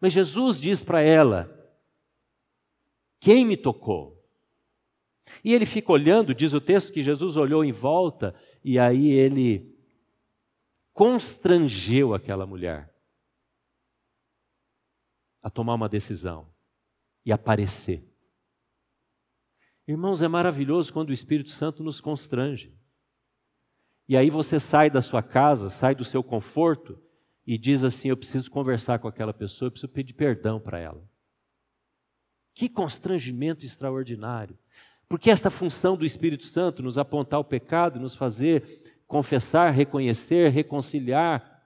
Mas 0.00 0.14
Jesus 0.14 0.58
diz 0.58 0.82
para 0.82 1.02
ela: 1.02 1.70
Quem 3.20 3.44
me 3.44 3.58
tocou? 3.58 4.26
E 5.44 5.52
ele 5.52 5.66
fica 5.66 5.92
olhando, 5.92 6.34
diz 6.34 6.54
o 6.54 6.62
texto 6.62 6.90
que 6.94 7.02
Jesus 7.02 7.36
olhou 7.36 7.62
em 7.62 7.72
volta, 7.72 8.34
e 8.64 8.78
aí 8.78 9.10
ele 9.10 9.78
constrangeu 10.94 12.14
aquela 12.14 12.46
mulher 12.46 12.90
a 15.42 15.50
tomar 15.50 15.74
uma 15.74 15.90
decisão 15.90 16.50
e 17.22 17.30
aparecer. 17.30 18.02
Irmãos, 19.86 20.22
é 20.22 20.26
maravilhoso 20.26 20.90
quando 20.90 21.10
o 21.10 21.12
Espírito 21.12 21.50
Santo 21.50 21.82
nos 21.82 22.00
constrange. 22.00 22.74
E 24.08 24.16
aí 24.16 24.30
você 24.30 24.60
sai 24.60 24.90
da 24.90 25.02
sua 25.02 25.22
casa, 25.22 25.68
sai 25.68 25.94
do 25.94 26.04
seu 26.04 26.22
conforto 26.22 26.98
e 27.46 27.58
diz 27.58 27.82
assim: 27.84 28.08
Eu 28.08 28.16
preciso 28.16 28.50
conversar 28.50 28.98
com 28.98 29.08
aquela 29.08 29.34
pessoa, 29.34 29.66
eu 29.66 29.72
preciso 29.72 29.92
pedir 29.92 30.14
perdão 30.14 30.60
para 30.60 30.78
ela. 30.78 31.02
Que 32.54 32.68
constrangimento 32.68 33.64
extraordinário. 33.64 34.58
Porque 35.08 35.30
esta 35.30 35.50
função 35.50 35.96
do 35.96 36.04
Espírito 36.04 36.44
Santo, 36.44 36.82
nos 36.82 36.98
apontar 36.98 37.38
o 37.38 37.44
pecado, 37.44 38.00
nos 38.00 38.14
fazer 38.14 38.64
confessar, 39.06 39.70
reconhecer, 39.70 40.50
reconciliar. 40.50 41.62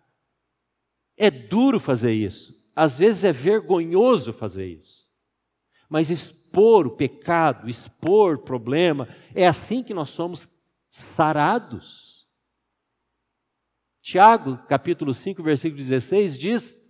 É 1.16 1.31
duro 1.31 1.81
fazer 1.81 2.12
isso. 2.12 2.59
Às 2.74 2.98
vezes 2.98 3.24
é 3.24 3.33
vergonhoso 3.33 4.33
fazer 4.33 4.66
isso. 4.66 5.09
Mas 5.88 6.11
expor 6.11 6.87
o 6.87 6.96
pecado, 6.96 7.68
expor 7.68 8.37
o 8.37 8.42
problema, 8.42 9.09
é 9.35 9.46
assim 9.46 9.83
que 9.83 9.92
nós 9.92 10.11
somos 10.11 10.48
sarados. 10.90 12.09
Tiago, 14.00 14.58
capítulo 14.66 15.12
5, 15.12 15.42
versículo 15.42 15.76
16 15.76 16.38
diz: 16.38 16.80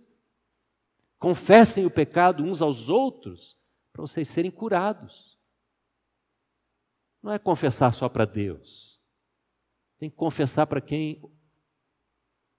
Confessem 1.19 1.85
o 1.85 1.91
pecado 1.91 2.43
uns 2.43 2.61
aos 2.61 2.89
outros 2.89 3.57
para 3.91 4.01
vocês 4.01 4.27
serem 4.27 4.51
curados. 4.51 5.37
Não 7.21 7.31
é 7.31 7.37
confessar 7.37 7.93
só 7.93 8.09
para 8.09 8.25
Deus 8.25 8.91
tem 10.01 10.09
que 10.09 10.15
confessar 10.15 10.65
para 10.65 10.81
quem 10.81 11.21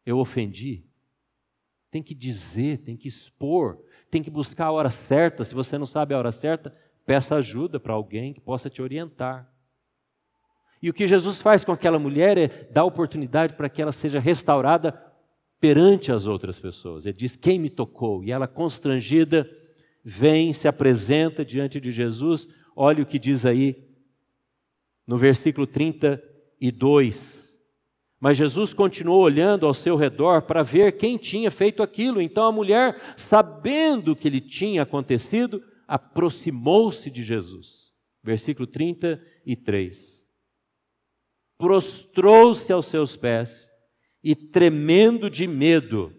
eu 0.07 0.19
ofendi. 0.19 0.87
Tem 1.91 2.01
que 2.01 2.15
dizer, 2.15 2.85
tem 2.85 2.97
que 2.97 3.09
expor, 3.09 3.85
tem 4.09 4.23
que 4.23 4.31
buscar 4.31 4.67
a 4.67 4.71
hora 4.71 4.88
certa. 4.88 5.43
Se 5.43 5.53
você 5.53 5.77
não 5.77 5.85
sabe 5.85 6.15
a 6.15 6.19
hora 6.19 6.31
certa, 6.31 6.71
peça 7.05 7.35
ajuda 7.35 7.81
para 7.81 7.95
alguém 7.95 8.33
que 8.33 8.41
possa 8.41 8.71
te 8.71 8.81
orientar. 8.81 9.52
E 10.83 10.90
o 10.90 10.92
que 10.92 11.07
Jesus 11.07 11.40
faz 11.40 11.62
com 11.62 11.71
aquela 11.71 11.99
mulher 11.99 12.37
é 12.37 12.49
dar 12.73 12.85
oportunidade 12.85 13.55
para 13.55 13.68
que 13.68 13.81
ela 13.81 13.92
seja 13.92 14.18
restaurada 14.18 14.92
perante 15.61 16.11
as 16.11 16.27
outras 16.27 16.59
pessoas. 16.59 17.07
Ele 17.07 17.16
diz: 17.16 17.37
Quem 17.37 17.57
me 17.57 17.71
tocou? 17.71 18.25
E 18.25 18.33
ela, 18.33 18.49
constrangida, 18.49 19.49
vem, 20.05 20.53
se 20.53 20.66
apresenta 20.66 21.45
diante 21.45 21.81
de 21.81 21.92
Jesus. 21.92 22.49
Olha 22.75 23.03
o 23.03 23.07
que 23.07 23.18
diz 23.18 23.47
aí 23.47 23.77
no 25.07 25.16
versículo 25.16 25.68
30 25.68 26.21
e 26.61 26.73
2. 26.73 27.42
Mas 28.18 28.37
Jesus 28.37 28.73
continuou 28.73 29.23
olhando 29.23 29.66
ao 29.66 29.75
seu 29.75 29.97
redor 29.97 30.42
para 30.42 30.62
ver 30.62 30.97
quem 30.97 31.16
tinha 31.16 31.51
feito 31.51 31.83
aquilo. 31.83 32.21
Então 32.21 32.45
a 32.45 32.53
mulher, 32.53 33.14
sabendo 33.16 34.12
o 34.12 34.16
que 34.16 34.31
lhe 34.31 34.40
tinha 34.40 34.83
acontecido, 34.83 35.62
aproximou-se 35.87 37.09
de 37.11 37.23
Jesus. 37.23 37.92
Versículo 38.23 38.66
33. 38.66 40.22
Prostrou-se 41.59 42.73
aos 42.73 42.87
seus 42.87 43.17
pés 43.17 43.71
e, 44.23 44.35
tremendo 44.35 45.31
de 45.31 45.47
medo, 45.47 46.15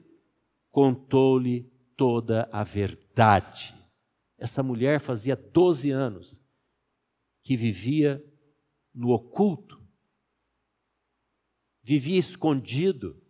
contou-lhe 0.71 1.71
toda 1.95 2.49
a 2.51 2.63
verdade. 2.63 3.73
Essa 4.37 4.61
mulher 4.61 4.99
fazia 4.99 5.35
12 5.35 5.91
anos 5.91 6.41
que 7.41 7.55
vivia 7.55 8.23
no 8.93 9.09
oculto, 9.09 9.81
vivia 11.81 12.17
escondido. 12.17 13.21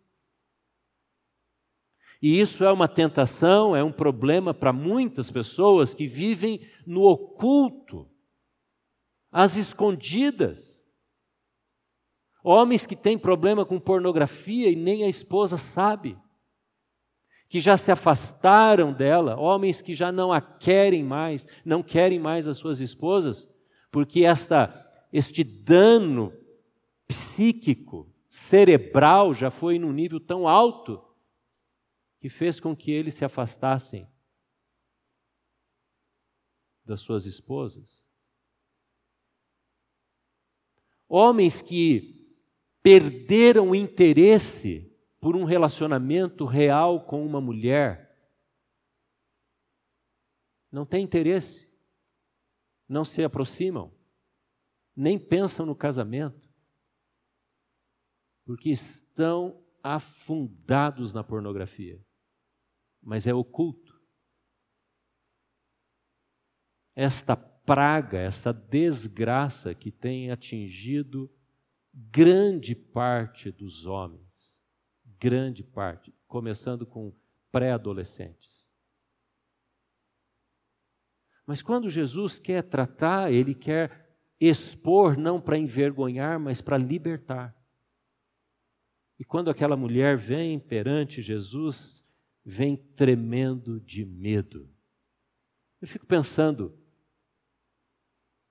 E 2.21 2.39
isso 2.39 2.63
é 2.63 2.71
uma 2.71 2.87
tentação, 2.87 3.75
é 3.75 3.83
um 3.83 3.91
problema 3.91 4.53
para 4.53 4.71
muitas 4.71 5.29
pessoas 5.29 5.93
que 5.93 6.07
vivem 6.07 6.65
no 6.85 7.01
oculto, 7.01 8.09
às 9.31 9.57
escondidas. 9.57 10.82
Homens 12.43 12.85
que 12.85 12.95
têm 12.95 13.17
problema 13.17 13.65
com 13.65 13.79
pornografia 13.79 14.69
e 14.69 14.75
nem 14.75 15.05
a 15.05 15.07
esposa 15.07 15.55
sabe 15.55 16.17
que 17.47 17.59
já 17.59 17.77
se 17.77 17.91
afastaram 17.91 18.91
dela, 18.91 19.39
homens 19.39 19.81
que 19.81 19.93
já 19.93 20.11
não 20.11 20.33
a 20.33 20.41
querem 20.41 21.03
mais, 21.03 21.47
não 21.63 21.81
querem 21.81 22.19
mais 22.19 22.47
as 22.47 22.57
suas 22.57 22.81
esposas, 22.81 23.47
porque 23.91 24.25
esta, 24.25 25.07
este 25.13 25.43
dano 25.43 26.33
psíquico, 27.07 28.11
cerebral, 28.27 29.33
já 29.33 29.51
foi 29.51 29.77
num 29.77 29.93
nível 29.93 30.19
tão 30.19 30.47
alto 30.47 31.01
que 32.19 32.27
fez 32.27 32.59
com 32.59 32.75
que 32.75 32.91
eles 32.91 33.13
se 33.13 33.23
afastassem 33.23 34.07
das 36.83 37.01
suas 37.01 37.25
esposas. 37.25 38.03
Homens 41.07 41.61
que 41.61 42.22
perderam 42.83 43.73
interesse 43.73 44.93
por 45.21 45.37
um 45.37 45.45
relacionamento 45.45 46.43
real 46.43 47.05
com 47.05 47.25
uma 47.25 47.39
mulher. 47.39 48.13
Não 50.69 50.85
tem 50.85 51.01
interesse, 51.01 51.71
não 52.87 53.05
se 53.05 53.23
aproximam, 53.23 53.97
nem 54.93 55.17
pensam 55.17 55.65
no 55.65 55.75
casamento, 55.75 56.53
porque 58.45 58.69
estão 58.69 59.65
afundados 59.81 61.13
na 61.13 61.23
pornografia, 61.23 62.03
mas 63.01 63.25
é 63.25 63.33
oculto. 63.33 63.93
Esta 66.95 67.35
praga, 67.35 68.19
essa 68.19 68.51
desgraça 68.51 69.73
que 69.73 69.91
tem 69.91 70.31
atingido 70.31 71.33
grande 71.93 72.75
parte 72.75 73.51
dos 73.51 73.85
homens 73.85 74.23
grande 75.23 75.63
parte, 75.63 76.13
começando 76.27 76.85
com 76.85 77.15
pré-adolescentes. 77.49 78.69
Mas 81.45 81.61
quando 81.61 81.89
Jesus 81.89 82.37
quer 82.37 82.61
tratar, 82.61 83.31
ele 83.31 83.55
quer 83.55 84.17
expor 84.37 85.17
não 85.17 85.39
para 85.39 85.57
envergonhar, 85.57 86.37
mas 86.41 86.59
para 86.59 86.77
libertar. 86.77 87.55
E 89.17 89.23
quando 89.23 89.49
aquela 89.49 89.77
mulher 89.77 90.17
vem 90.17 90.59
perante 90.59 91.21
Jesus, 91.21 92.05
vem 92.43 92.75
tremendo 92.75 93.79
de 93.79 94.03
medo. 94.03 94.69
Eu 95.79 95.87
fico 95.87 96.05
pensando, 96.05 96.77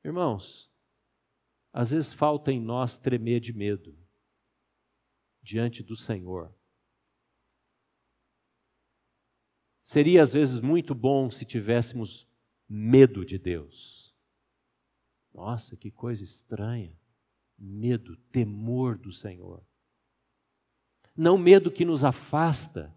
irmãos, 0.03 0.72
às 1.73 1.91
vezes 1.91 2.13
falta 2.13 2.53
em 2.53 2.61
nós 2.61 2.99
tremer 2.99 3.41
de 3.41 3.53
medo 3.53 3.97
diante 5.43 5.83
do 5.83 5.97
Senhor. 5.97 6.55
Seria 9.83 10.23
às 10.23 10.33
vezes 10.33 10.61
muito 10.61 10.95
bom 10.95 11.31
se 11.31 11.45
tivéssemos 11.45 12.29
medo 12.69 13.25
de 13.25 13.39
Deus. 13.39 14.15
Nossa, 15.33 15.77
que 15.77 15.91
coisa 15.91 16.23
estranha. 16.23 16.97
Medo, 17.59 18.17
temor 18.31 18.99
do 18.99 19.13
Senhor. 19.13 19.65
Não 21.17 21.37
medo 21.37 21.71
que 21.71 21.85
nos 21.85 22.05
afasta, 22.05 22.95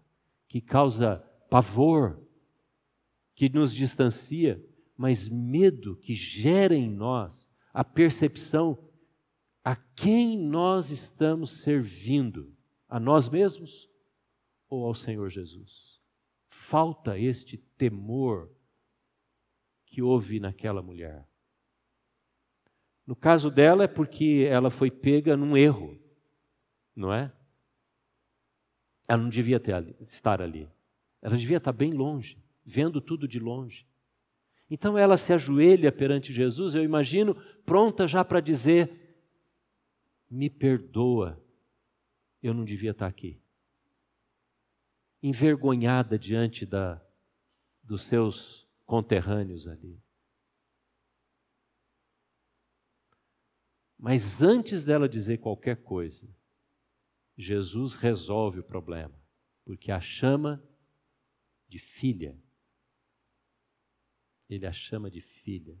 que 0.48 0.60
causa 0.60 1.18
pavor, 1.50 2.22
que 3.34 3.48
nos 3.48 3.72
distancia, 3.72 4.64
mas 4.96 5.28
medo 5.28 5.96
que 5.96 6.14
gera 6.14 6.74
em 6.74 6.90
nós 6.90 7.50
a 7.76 7.84
percepção 7.84 8.78
a 9.62 9.76
quem 9.76 10.38
nós 10.38 10.88
estamos 10.88 11.50
servindo, 11.50 12.56
a 12.88 12.98
nós 12.98 13.28
mesmos 13.28 13.86
ou 14.66 14.86
ao 14.86 14.94
Senhor 14.94 15.28
Jesus 15.28 16.00
falta 16.46 17.18
este 17.18 17.58
temor 17.76 18.50
que 19.84 20.00
houve 20.00 20.40
naquela 20.40 20.80
mulher. 20.80 21.28
No 23.06 23.14
caso 23.14 23.50
dela 23.50 23.84
é 23.84 23.86
porque 23.86 24.48
ela 24.50 24.70
foi 24.70 24.90
pega 24.90 25.36
num 25.36 25.54
erro, 25.54 26.00
não 26.94 27.12
é? 27.12 27.30
Ela 29.06 29.22
não 29.22 29.28
devia 29.28 29.60
ter, 29.60 29.94
estar 30.00 30.40
ali. 30.40 30.66
Ela 31.20 31.36
devia 31.36 31.58
estar 31.58 31.72
bem 31.72 31.92
longe, 31.92 32.42
vendo 32.64 33.02
tudo 33.02 33.28
de 33.28 33.38
longe. 33.38 33.86
Então 34.70 34.98
ela 34.98 35.16
se 35.16 35.32
ajoelha 35.32 35.92
perante 35.92 36.32
Jesus, 36.32 36.74
eu 36.74 36.82
imagino, 36.82 37.34
pronta 37.64 38.06
já 38.06 38.24
para 38.24 38.40
dizer: 38.40 39.16
Me 40.30 40.50
perdoa, 40.50 41.40
eu 42.42 42.52
não 42.52 42.64
devia 42.64 42.90
estar 42.90 43.06
aqui 43.06 43.40
envergonhada 45.22 46.18
diante 46.18 46.64
da, 46.64 47.04
dos 47.82 48.02
seus 48.02 48.64
conterrâneos 48.84 49.66
ali. 49.66 50.00
Mas 53.98 54.40
antes 54.40 54.84
dela 54.84 55.08
dizer 55.08 55.38
qualquer 55.38 55.82
coisa, 55.82 56.28
Jesus 57.36 57.94
resolve 57.94 58.60
o 58.60 58.64
problema, 58.64 59.18
porque 59.64 59.90
a 59.90 60.00
chama 60.00 60.62
de 61.68 61.78
filha. 61.78 62.40
Ele 64.48 64.66
a 64.66 64.72
chama 64.72 65.10
de 65.10 65.20
filha. 65.20 65.78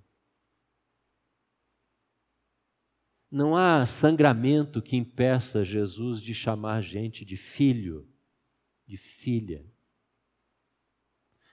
Não 3.30 3.56
há 3.56 3.84
sangramento 3.84 4.80
que 4.80 4.96
impeça 4.96 5.64
Jesus 5.64 6.22
de 6.22 6.32
chamar 6.32 6.82
gente 6.82 7.24
de 7.24 7.36
filho 7.36 8.08
de 8.86 8.96
filha. 8.96 9.64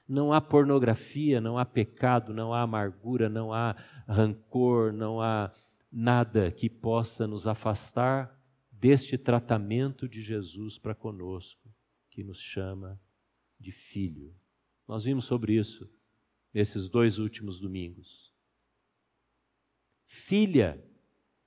Não 0.08 0.32
há 0.32 0.40
pornografia, 0.40 1.42
não 1.42 1.58
há 1.58 1.66
pecado, 1.66 2.34
não 2.34 2.54
há 2.54 2.62
amargura, 2.62 3.30
não 3.30 3.52
há 3.52 3.76
rancor, 4.08 4.94
não 4.94 5.20
há 5.20 5.52
nada 5.92 6.52
que 6.52 6.70
possa 6.70 7.26
nos 7.26 7.48
afastar 7.48 8.40
deste 8.72 9.18
tratamento 9.18 10.08
de 10.08 10.22
Jesus 10.22 10.78
para 10.78 10.94
conosco, 10.94 11.74
que 12.10 12.24
nos 12.24 12.40
chama 12.40 13.00
de 13.60 13.72
filho. 13.72 14.36
Nós 14.88 15.06
vimos 15.06 15.26
sobre 15.26 15.54
isso 15.54 15.90
nesses 16.54 16.88
dois 16.88 17.18
últimos 17.18 17.60
domingos. 17.60 18.32
Filha, 20.06 20.84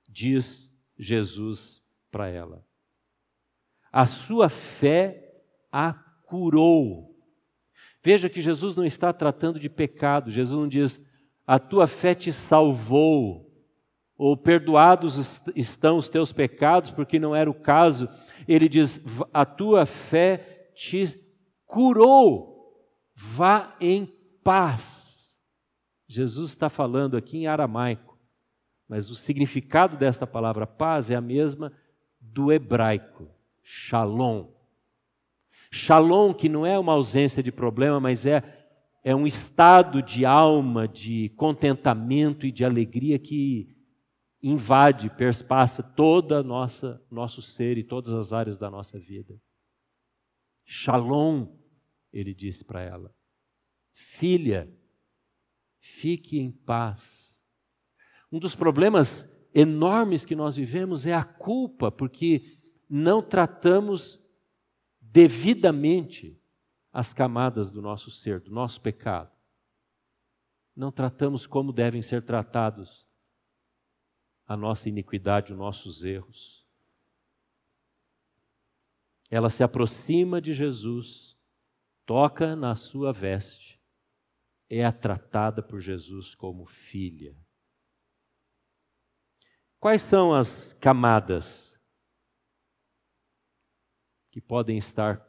diz 0.09 0.71
Jesus 0.97 1.81
para 2.11 2.27
ela, 2.27 2.65
a 3.91 4.05
sua 4.05 4.49
fé 4.49 5.41
a 5.71 5.93
curou. 5.93 7.15
Veja 8.03 8.29
que 8.29 8.41
Jesus 8.41 8.75
não 8.75 8.85
está 8.85 9.13
tratando 9.13 9.59
de 9.59 9.69
pecado, 9.69 10.31
Jesus 10.31 10.59
não 10.59 10.67
diz, 10.67 11.01
a 11.45 11.57
tua 11.57 11.87
fé 11.87 12.13
te 12.13 12.31
salvou, 12.31 13.47
ou 14.17 14.35
perdoados 14.35 15.39
estão 15.55 15.97
os 15.97 16.09
teus 16.09 16.33
pecados, 16.33 16.91
porque 16.91 17.19
não 17.19 17.35
era 17.35 17.49
o 17.49 17.53
caso. 17.53 18.09
Ele 18.47 18.67
diz, 18.67 18.99
a 19.31 19.45
tua 19.45 19.85
fé 19.85 20.71
te 20.75 21.05
curou, 21.65 22.83
vá 23.15 23.75
em 23.79 24.05
paz. 24.43 24.96
Jesus 26.07 26.51
está 26.51 26.69
falando 26.69 27.17
aqui 27.17 27.37
em 27.37 27.47
aramaico, 27.47 28.17
mas 28.87 29.09
o 29.09 29.15
significado 29.15 29.97
desta 29.97 30.25
palavra 30.25 30.65
paz 30.65 31.11
é 31.11 31.15
a 31.15 31.21
mesma 31.21 31.73
do 32.19 32.51
hebraico, 32.51 33.29
shalom. 33.61 34.47
Shalom, 35.69 36.33
que 36.33 36.47
não 36.47 36.65
é 36.65 36.79
uma 36.79 36.93
ausência 36.93 37.43
de 37.43 37.51
problema, 37.51 37.99
mas 37.99 38.25
é, 38.25 38.41
é 39.03 39.13
um 39.13 39.27
estado 39.27 40.01
de 40.01 40.25
alma, 40.25 40.87
de 40.87 41.29
contentamento 41.35 42.45
e 42.45 42.51
de 42.51 42.63
alegria 42.63 43.19
que 43.19 43.75
invade, 44.41 45.09
perspassa 45.09 45.83
toda 45.83 46.39
a 46.39 46.43
nossa 46.43 47.03
nosso 47.11 47.41
ser 47.41 47.77
e 47.77 47.83
todas 47.83 48.13
as 48.13 48.31
áreas 48.31 48.57
da 48.57 48.69
nossa 48.69 48.97
vida. 48.97 49.37
Shalom, 50.65 51.47
ele 52.13 52.33
disse 52.33 52.63
para 52.63 52.81
ela. 52.81 53.13
Filha, 53.93 54.71
fique 55.87 56.39
em 56.39 56.51
paz. 56.51 57.39
Um 58.31 58.39
dos 58.39 58.55
problemas 58.55 59.27
enormes 59.53 60.25
que 60.25 60.35
nós 60.35 60.55
vivemos 60.55 61.05
é 61.05 61.13
a 61.13 61.23
culpa, 61.23 61.91
porque 61.91 62.59
não 62.89 63.21
tratamos 63.21 64.21
devidamente 64.99 66.39
as 66.91 67.13
camadas 67.13 67.71
do 67.71 67.81
nosso 67.81 68.11
ser, 68.11 68.39
do 68.39 68.51
nosso 68.51 68.81
pecado. 68.81 69.31
Não 70.75 70.91
tratamos 70.91 71.47
como 71.47 71.73
devem 71.73 72.01
ser 72.01 72.23
tratados 72.23 73.07
a 74.45 74.55
nossa 74.55 74.87
iniquidade, 74.87 75.51
os 75.51 75.57
nossos 75.57 76.03
erros. 76.03 76.65
Ela 79.29 79.49
se 79.49 79.63
aproxima 79.63 80.39
de 80.39 80.53
Jesus, 80.53 81.35
toca 82.05 82.55
na 82.55 82.75
sua 82.75 83.11
veste, 83.11 83.76
é 84.69 84.91
tratada 84.91 85.61
por 85.63 85.79
Jesus 85.79 86.35
como 86.35 86.65
filha. 86.65 87.35
Quais 89.79 90.01
são 90.01 90.33
as 90.33 90.73
camadas 90.73 91.79
que 94.29 94.41
podem 94.41 94.77
estar 94.77 95.25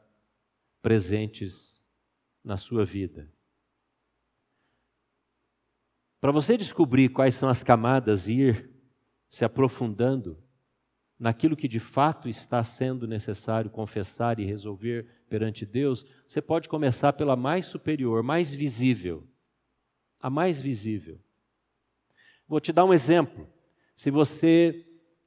presentes 0.82 1.82
na 2.42 2.56
sua 2.56 2.84
vida? 2.84 3.32
Para 6.20 6.32
você 6.32 6.56
descobrir 6.56 7.10
quais 7.10 7.34
são 7.34 7.48
as 7.48 7.62
camadas 7.62 8.26
e 8.26 8.32
ir 8.32 8.70
se 9.28 9.44
aprofundando 9.44 10.42
naquilo 11.18 11.56
que 11.56 11.68
de 11.68 11.78
fato 11.78 12.28
está 12.28 12.64
sendo 12.64 13.06
necessário 13.06 13.70
confessar 13.70 14.38
e 14.40 14.44
resolver 14.44 15.17
perante 15.28 15.64
Deus, 15.66 16.04
você 16.26 16.40
pode 16.40 16.68
começar 16.68 17.12
pela 17.12 17.36
mais 17.36 17.66
superior, 17.66 18.22
mais 18.22 18.52
visível. 18.52 19.26
A 20.20 20.28
mais 20.28 20.60
visível. 20.60 21.20
Vou 22.48 22.60
te 22.60 22.72
dar 22.72 22.84
um 22.84 22.92
exemplo. 22.92 23.48
Se 23.94 24.10
você 24.10 24.86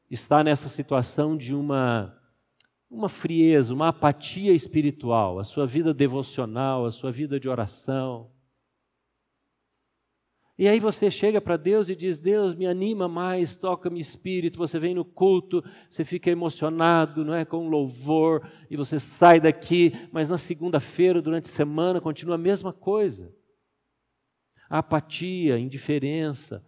está 0.10 0.43
nessa 0.43 0.68
situação 0.68 1.38
de 1.38 1.56
uma 1.56 2.18
uma 2.91 3.08
frieza, 3.08 3.74
uma 3.74 3.88
apatia 3.88 4.52
espiritual, 4.52 5.39
a 5.39 5.45
sua 5.45 5.66
vida 5.66 5.93
devocional, 5.93 6.86
a 6.86 6.91
sua 6.91 7.10
vida 7.10 7.39
de 7.39 7.47
oração, 7.47 8.30
e 10.62 10.68
aí 10.68 10.80
você 10.80 11.09
chega 11.09 11.41
para 11.41 11.57
Deus 11.57 11.89
e 11.89 11.95
diz: 11.95 12.20
Deus, 12.20 12.53
me 12.53 12.68
anima 12.68 13.07
mais, 13.07 13.55
toca-me 13.55 13.99
espírito. 13.99 14.59
Você 14.59 14.78
vem 14.78 14.93
no 14.93 15.03
culto, 15.03 15.64
você 15.89 16.05
fica 16.05 16.30
emocionado, 16.30 17.26
não 17.26 17.34
é? 17.34 17.43
Com 17.43 17.68
louvor, 17.68 18.47
e 18.70 18.78
você 18.78 18.99
sai 18.99 19.39
daqui, 19.39 19.91
mas 20.12 20.30
na 20.30 20.38
segunda-feira, 20.38 21.20
durante 21.20 21.49
a 21.49 21.55
semana, 21.55 21.99
continua 21.99 22.36
a 22.36 22.38
mesma 22.38 22.72
coisa. 22.72 23.34
A 24.70 24.78
apatia, 24.78 25.55
a 25.55 25.59
indiferença, 25.59 26.64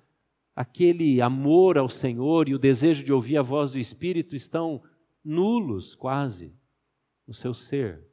aquele 0.55 1.21
amor 1.21 1.77
ao 1.77 1.87
Senhor 1.87 2.49
e 2.49 2.55
o 2.55 2.59
desejo 2.59 3.03
de 3.03 3.13
ouvir 3.13 3.37
a 3.37 3.43
voz 3.43 3.71
do 3.71 3.77
Espírito 3.77 4.35
estão 4.35 4.81
nulos 5.23 5.93
quase 5.93 6.51
no 7.27 7.33
seu 7.35 7.53
ser. 7.53 8.03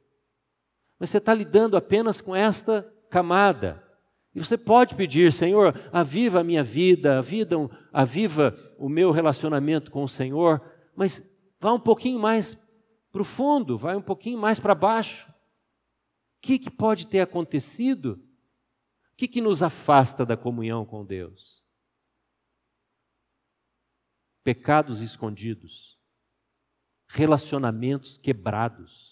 Mas 0.99 1.09
você 1.09 1.17
está 1.17 1.33
lidando 1.33 1.75
apenas 1.75 2.21
com 2.21 2.35
esta 2.35 2.83
camada. 3.09 3.83
E 4.33 4.39
você 4.39 4.57
pode 4.57 4.95
pedir, 4.95 5.31
Senhor, 5.33 5.77
aviva 5.91 6.39
a 6.39 6.43
minha 6.43 6.63
vida, 6.63 7.17
aviva, 7.17 7.69
aviva 7.91 8.57
o 8.77 8.87
meu 8.87 9.11
relacionamento 9.11 9.91
com 9.91 10.03
o 10.03 10.09
Senhor, 10.09 10.61
mas 10.95 11.21
vá 11.59 11.73
um 11.73 11.79
pouquinho 11.79 12.17
mais 12.17 12.57
profundo, 13.11 13.77
vai 13.77 13.95
um 13.95 14.01
pouquinho 14.01 14.39
mais 14.39 14.59
para 14.59 14.73
baixo. 14.73 15.29
O 15.29 15.33
que, 16.41 16.57
que 16.57 16.71
pode 16.71 17.07
ter 17.07 17.19
acontecido? 17.19 18.23
O 19.11 19.17
que, 19.17 19.27
que 19.27 19.41
nos 19.41 19.61
afasta 19.61 20.25
da 20.25 20.37
comunhão 20.37 20.85
com 20.85 21.05
Deus? 21.05 21.61
Pecados 24.43 25.01
escondidos, 25.01 25.99
relacionamentos 27.05 28.17
quebrados 28.17 29.10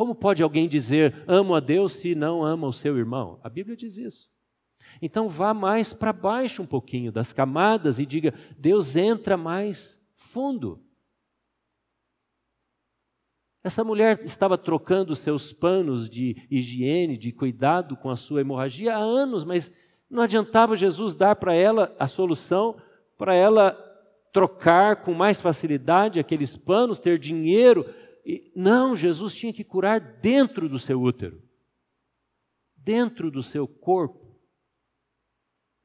como 0.00 0.14
pode 0.14 0.42
alguém 0.42 0.66
dizer 0.66 1.22
amo 1.26 1.54
a 1.54 1.60
Deus 1.60 1.92
se 1.92 2.14
não 2.14 2.42
ama 2.42 2.66
o 2.66 2.72
seu 2.72 2.96
irmão? 2.96 3.38
A 3.44 3.50
Bíblia 3.50 3.76
diz 3.76 3.98
isso. 3.98 4.30
Então 5.02 5.28
vá 5.28 5.52
mais 5.52 5.92
para 5.92 6.10
baixo 6.10 6.62
um 6.62 6.66
pouquinho 6.66 7.12
das 7.12 7.34
camadas 7.34 7.98
e 7.98 8.06
diga: 8.06 8.32
Deus 8.56 8.96
entra 8.96 9.36
mais 9.36 10.00
fundo. 10.14 10.82
Essa 13.62 13.84
mulher 13.84 14.18
estava 14.24 14.56
trocando 14.56 15.14
seus 15.14 15.52
panos 15.52 16.08
de 16.08 16.34
higiene, 16.50 17.18
de 17.18 17.30
cuidado 17.30 17.94
com 17.94 18.08
a 18.08 18.16
sua 18.16 18.40
hemorragia 18.40 18.96
há 18.96 18.98
anos, 18.98 19.44
mas 19.44 19.70
não 20.08 20.22
adiantava 20.22 20.76
Jesus 20.76 21.14
dar 21.14 21.36
para 21.36 21.54
ela 21.54 21.94
a 21.98 22.06
solução 22.06 22.80
para 23.18 23.34
ela 23.34 23.72
trocar 24.32 25.02
com 25.02 25.12
mais 25.12 25.38
facilidade 25.38 26.18
aqueles 26.18 26.56
panos, 26.56 26.98
ter 26.98 27.18
dinheiro 27.18 27.84
não, 28.54 28.94
Jesus 28.94 29.34
tinha 29.34 29.52
que 29.52 29.64
curar 29.64 30.00
dentro 30.00 30.68
do 30.68 30.78
seu 30.78 31.00
útero, 31.00 31.42
dentro 32.76 33.30
do 33.30 33.42
seu 33.42 33.66
corpo. 33.66 34.38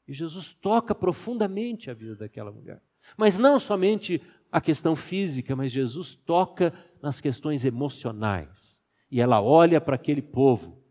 E 0.08 0.14
Jesus 0.14 0.54
toca 0.54 0.94
profundamente 0.94 1.90
a 1.90 1.94
vida 1.94 2.16
daquela 2.16 2.52
mulher. 2.52 2.82
Mas 3.18 3.38
não 3.38 3.60
somente 3.60 4.22
a 4.52 4.62
questão 4.62 4.96
física, 4.96 5.56
mas 5.56 5.72
Jesus 5.72 6.16
toca 6.16 6.74
nas 7.02 7.20
questões 7.20 7.66
emocionais. 7.66 8.82
E 9.10 9.22
ela 9.22 9.42
olha 9.42 9.80
para 9.80 9.96
aquele 9.96 10.22
povo 10.22 10.84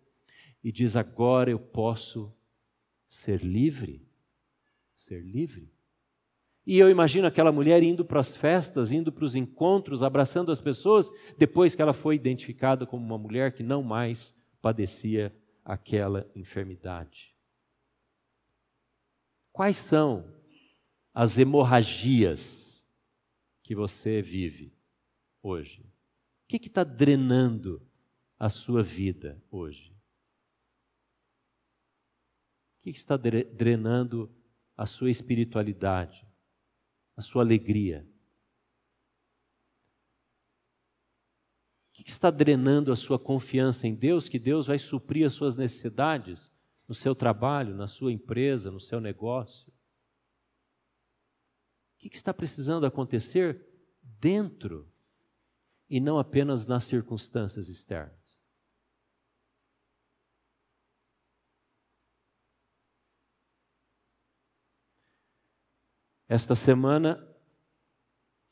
e 0.63 0.73
diz: 0.73 0.97
Agora 0.97 1.51
eu 1.51 1.59
posso 1.59 2.35
ser 3.09 3.43
livre. 3.43 4.09
Ser 4.95 5.21
livre. 5.21 5.74
E 6.67 6.79
eu 6.79 6.89
imagino 6.89 7.27
aquela 7.27 7.53
mulher 7.53 7.83
indo 7.83 8.05
para 8.05 8.21
as 8.21 8.35
festas, 8.35 8.91
indo 8.91 9.13
para 9.13 9.25
os 9.25 9.37
encontros, 9.37 10.03
abraçando 10.03 10.51
as 10.51 10.61
pessoas, 10.61 11.11
depois 11.37 11.75
que 11.75 11.83
ela 11.83 11.93
foi 11.93 12.15
identificada 12.15 12.87
como 12.87 13.05
uma 13.05 13.19
mulher 13.19 13.53
que 13.53 13.63
não 13.63 13.83
mais 13.83 14.35
padecia 14.63 15.35
aquela 15.63 16.31
enfermidade. 16.35 17.35
Quais 19.53 19.77
são 19.77 20.25
as 21.13 21.37
hemorragias 21.37 22.85
que 23.63 23.75
você 23.75 24.23
vive 24.23 24.75
hoje? 25.43 25.83
O 25.83 26.47
que 26.49 26.57
está 26.57 26.83
drenando 26.83 27.87
a 28.39 28.49
sua 28.49 28.83
vida 28.83 29.43
hoje? 29.51 29.95
O 32.79 32.83
que 32.83 32.91
está 32.91 33.17
drenando 33.17 34.35
a 34.77 34.87
sua 34.87 35.11
espiritualidade? 35.11 36.27
A 37.17 37.23
sua 37.23 37.43
alegria? 37.43 38.07
O 41.91 42.03
que 42.05 42.11
está 42.11 42.31
drenando 42.31 42.93
a 42.93 42.97
sua 42.97 43.19
confiança 43.19 43.87
em 43.87 43.95
Deus, 43.95 44.29
que 44.29 44.39
Deus 44.39 44.67
vai 44.67 44.79
suprir 44.79 45.27
as 45.27 45.33
suas 45.33 45.57
necessidades 45.57 46.51
no 46.89 46.95
seu 46.95 47.15
trabalho, 47.15 47.75
na 47.75 47.87
sua 47.87 48.13
empresa, 48.13 48.71
no 48.71 48.81
seu 48.81 49.01
negócio? 49.01 49.73
O 51.95 51.99
que 51.99 52.17
está 52.17 52.35
precisando 52.35 52.85
acontecer 52.85 53.65
dentro 54.03 54.91
e 55.89 56.01
não 56.01 56.19
apenas 56.19 56.67
nas 56.67 56.85
circunstâncias 56.85 57.69
externas? 57.69 58.24
Esta 66.29 66.55
semana, 66.55 67.23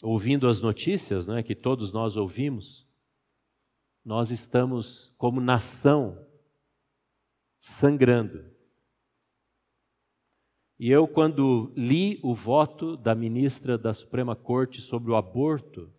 ouvindo 0.03 0.47
as 0.47 0.61
notícias 0.61 1.27
né, 1.27 1.43
que 1.43 1.55
todos 1.55 1.93
nós 1.93 2.16
ouvimos, 2.16 2.87
nós 4.05 4.31
estamos, 4.31 5.12
como 5.16 5.41
nação, 5.41 6.27
sangrando. 7.59 8.45
E 10.79 10.91
eu, 10.91 11.07
quando 11.07 11.73
li 11.77 12.18
o 12.23 12.35
voto 12.35 12.97
da 12.97 13.14
ministra 13.14 13.79
da 13.79 13.95
Suprema 13.95 14.35
Corte 14.35 14.81
sobre 14.81 15.12
o 15.12 15.16
aborto, 15.16 15.91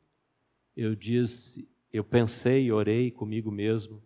eu 0.76 0.94
disse, 0.94 1.68
eu 1.92 2.04
pensei, 2.04 2.72
orei 2.72 3.10
comigo 3.10 3.50
mesmo, 3.50 4.04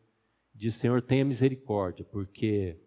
disse, 0.53 0.79
Senhor, 0.79 1.01
tenha 1.01 1.25
misericórdia, 1.25 2.05
porque 2.05 2.79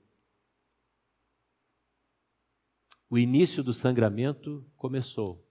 o 3.11 3.19
início 3.19 3.65
do 3.65 3.73
sangramento 3.73 4.65
começou 4.77 5.45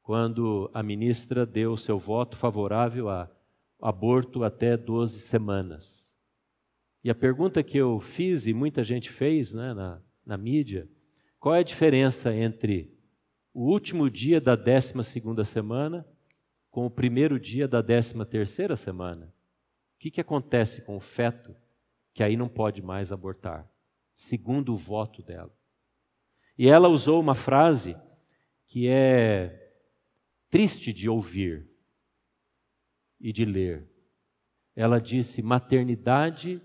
quando 0.00 0.70
a 0.72 0.82
ministra 0.82 1.44
deu 1.44 1.76
seu 1.76 1.98
voto 1.98 2.36
favorável 2.36 3.10
a 3.10 3.30
aborto 3.80 4.42
até 4.42 4.76
12 4.76 5.20
semanas. 5.20 6.10
E 7.04 7.10
a 7.10 7.14
pergunta 7.14 7.62
que 7.62 7.76
eu 7.76 8.00
fiz, 8.00 8.46
e 8.46 8.54
muita 8.54 8.82
gente 8.82 9.10
fez 9.10 9.52
né, 9.52 9.74
na, 9.74 10.00
na 10.24 10.38
mídia, 10.38 10.88
qual 11.38 11.54
é 11.54 11.58
a 11.58 11.64
diferença 11.64 12.34
entre 12.34 12.96
o 13.52 13.70
último 13.70 14.08
dia 14.08 14.40
da 14.40 14.56
décima 14.56 15.02
segunda 15.02 15.44
semana 15.44 16.06
com 16.70 16.86
o 16.86 16.90
primeiro 16.90 17.38
dia 17.38 17.68
da 17.68 17.82
décima 17.82 18.24
terceira 18.24 18.74
semana. 18.74 19.26
O 19.96 19.98
que, 19.98 20.10
que 20.10 20.20
acontece 20.20 20.80
com 20.80 20.96
o 20.96 21.00
feto 21.00 21.54
que 22.14 22.22
aí 22.22 22.36
não 22.36 22.48
pode 22.48 22.80
mais 22.80 23.12
abortar? 23.12 23.70
Segundo 24.14 24.72
o 24.72 24.76
voto 24.76 25.22
dela. 25.22 25.52
E 26.62 26.68
ela 26.68 26.86
usou 26.86 27.20
uma 27.20 27.34
frase 27.34 27.96
que 28.68 28.86
é 28.86 29.74
triste 30.48 30.92
de 30.92 31.08
ouvir 31.08 31.68
e 33.18 33.32
de 33.32 33.44
ler. 33.44 33.90
Ela 34.76 35.00
disse: 35.00 35.42
maternidade 35.42 36.62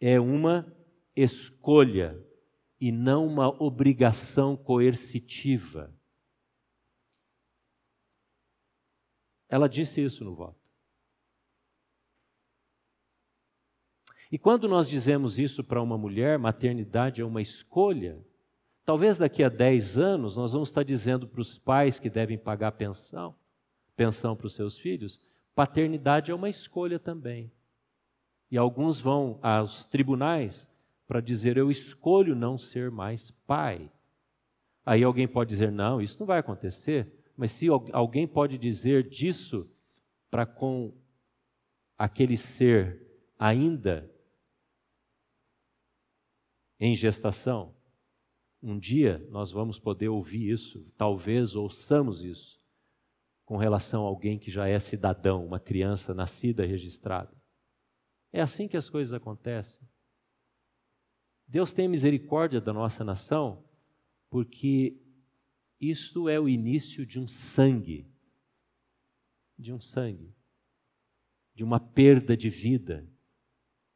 é 0.00 0.18
uma 0.18 0.74
escolha 1.14 2.18
e 2.80 2.90
não 2.90 3.26
uma 3.26 3.50
obrigação 3.62 4.56
coercitiva. 4.56 5.94
Ela 9.46 9.68
disse 9.68 10.02
isso 10.02 10.24
no 10.24 10.34
voto. 10.34 10.58
E 14.30 14.38
quando 14.38 14.66
nós 14.66 14.88
dizemos 14.88 15.38
isso 15.38 15.62
para 15.62 15.82
uma 15.82 15.98
mulher, 15.98 16.38
maternidade 16.38 17.20
é 17.20 17.24
uma 17.26 17.42
escolha, 17.42 18.31
talvez 18.84 19.18
daqui 19.18 19.42
a 19.42 19.48
10 19.48 19.98
anos 19.98 20.36
nós 20.36 20.52
vamos 20.52 20.68
estar 20.68 20.82
dizendo 20.82 21.26
para 21.26 21.40
os 21.40 21.58
pais 21.58 21.98
que 21.98 22.10
devem 22.10 22.38
pagar 22.38 22.72
pensão, 22.72 23.34
pensão 23.96 24.36
para 24.36 24.46
os 24.46 24.54
seus 24.54 24.78
filhos, 24.78 25.20
paternidade 25.54 26.30
é 26.30 26.34
uma 26.34 26.48
escolha 26.48 26.98
também. 26.98 27.50
E 28.50 28.58
alguns 28.58 28.98
vão 28.98 29.38
aos 29.42 29.86
tribunais 29.86 30.68
para 31.06 31.20
dizer: 31.20 31.56
Eu 31.56 31.70
escolho 31.70 32.34
não 32.34 32.58
ser 32.58 32.90
mais 32.90 33.30
pai. 33.46 33.90
Aí 34.84 35.02
alguém 35.02 35.26
pode 35.26 35.48
dizer: 35.48 35.72
Não, 35.72 36.00
isso 36.00 36.18
não 36.20 36.26
vai 36.26 36.38
acontecer. 36.38 37.10
Mas 37.36 37.52
se 37.52 37.68
alguém 37.92 38.26
pode 38.26 38.58
dizer 38.58 39.08
disso 39.08 39.68
para 40.30 40.44
com 40.44 40.92
aquele 41.96 42.36
ser 42.36 43.00
ainda 43.38 44.10
em 46.78 46.94
gestação, 46.94 47.74
um 48.62 48.78
dia 48.78 49.18
nós 49.30 49.50
vamos 49.50 49.78
poder 49.78 50.08
ouvir 50.08 50.50
isso, 50.50 50.84
talvez 50.96 51.56
ouçamos 51.56 52.22
isso, 52.22 52.62
com 53.44 53.56
relação 53.56 54.04
a 54.04 54.08
alguém 54.08 54.38
que 54.38 54.50
já 54.50 54.68
é 54.68 54.78
cidadão, 54.78 55.44
uma 55.44 55.58
criança 55.58 56.14
nascida 56.14 56.64
registrada. 56.64 57.36
É 58.32 58.40
assim 58.40 58.68
que 58.68 58.76
as 58.76 58.88
coisas 58.88 59.12
acontecem. 59.12 59.86
Deus 61.46 61.72
tem 61.72 61.88
misericórdia 61.88 62.60
da 62.60 62.72
nossa 62.72 63.04
nação, 63.04 63.62
porque 64.30 64.96
isto 65.78 66.28
é 66.28 66.38
o 66.38 66.48
início 66.48 67.04
de 67.04 67.18
um 67.18 67.26
sangue, 67.26 68.10
de 69.58 69.72
um 69.72 69.80
sangue, 69.80 70.34
de 71.54 71.64
uma 71.64 71.78
perda 71.78 72.36
de 72.36 72.48
vida 72.48 73.06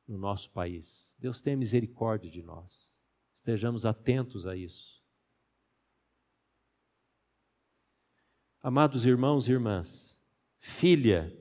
no 0.06 0.18
nosso 0.18 0.50
país. 0.50 1.14
Deus 1.18 1.40
tenha 1.40 1.56
misericórdia 1.56 2.30
de 2.30 2.42
nós. 2.42 2.85
Estejamos 3.46 3.86
atentos 3.86 4.44
a 4.44 4.56
isso. 4.56 5.00
Amados 8.60 9.06
irmãos 9.06 9.46
e 9.46 9.52
irmãs, 9.52 10.18
filha, 10.58 11.32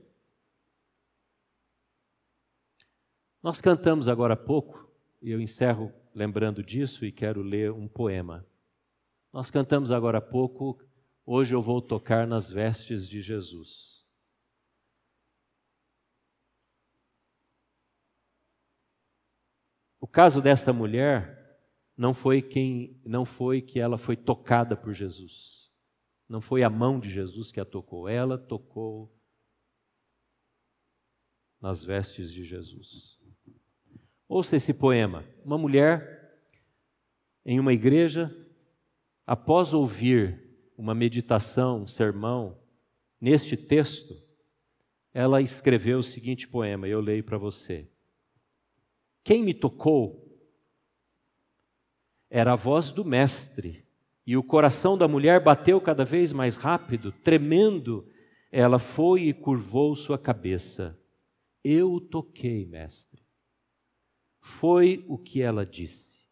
nós 3.41 3.59
cantamos 3.59 4.07
agora 4.07 4.35
há 4.35 4.37
pouco, 4.37 4.87
e 5.19 5.31
eu 5.31 5.41
encerro 5.41 5.91
lembrando 6.13 6.61
disso 6.61 7.07
e 7.07 7.11
quero 7.11 7.41
ler 7.41 7.71
um 7.71 7.87
poema. 7.87 8.45
Nós 9.33 9.49
cantamos 9.49 9.91
agora 9.91 10.19
há 10.19 10.21
pouco, 10.21 10.79
hoje 11.25 11.55
eu 11.55 11.61
vou 11.61 11.81
tocar 11.81 12.27
nas 12.27 12.51
vestes 12.51 13.09
de 13.09 13.19
Jesus. 13.19 14.05
O 19.99 20.05
caso 20.07 20.39
desta 20.39 20.71
mulher 20.71 21.44
não 21.97 22.13
foi 22.13 22.41
quem 22.41 22.99
não 23.05 23.25
foi 23.25 23.61
que 23.61 23.79
ela 23.79 23.97
foi 23.97 24.15
tocada 24.15 24.75
por 24.75 24.93
Jesus. 24.93 25.71
Não 26.27 26.41
foi 26.41 26.63
a 26.63 26.69
mão 26.69 26.99
de 26.99 27.09
Jesus 27.09 27.51
que 27.51 27.59
a 27.59 27.65
tocou, 27.65 28.09
ela 28.09 28.37
tocou 28.37 29.13
nas 31.61 31.83
vestes 31.83 32.31
de 32.31 32.43
Jesus. 32.43 33.19
Ouça 34.27 34.55
esse 34.55 34.73
poema. 34.73 35.23
Uma 35.43 35.57
mulher 35.57 36.41
em 37.45 37.59
uma 37.59 37.73
igreja 37.73 38.35
após 39.25 39.73
ouvir 39.73 40.43
uma 40.77 40.93
meditação, 40.93 41.83
um 41.83 41.87
sermão, 41.87 42.59
neste 43.21 43.55
texto, 43.55 44.21
ela 45.13 45.41
escreveu 45.41 45.99
o 45.99 46.03
seguinte 46.03 46.47
poema, 46.47 46.87
eu 46.87 46.99
leio 46.99 47.23
para 47.23 47.37
você. 47.37 47.87
Quem 49.23 49.43
me 49.43 49.53
tocou 49.53 50.24
era 52.37 52.51
a 52.51 52.55
voz 52.57 52.91
do 52.91 53.05
Mestre, 53.05 53.87
e 54.27 54.35
o 54.35 54.43
coração 54.43 54.97
da 54.97 55.07
mulher 55.07 55.41
bateu 55.41 55.79
cada 55.79 56.03
vez 56.03 56.33
mais 56.33 56.57
rápido, 56.57 57.09
tremendo, 57.09 58.05
ela 58.51 58.77
foi 58.77 59.21
e 59.21 59.33
curvou 59.33 59.95
sua 59.95 60.19
cabeça. 60.19 60.99
Eu 61.63 61.93
o 61.93 62.01
toquei, 62.01 62.65
Mestre. 62.65 63.23
Foi 64.41 65.05
o 65.07 65.17
que 65.17 65.41
ela 65.41 65.65
disse. 65.65 66.25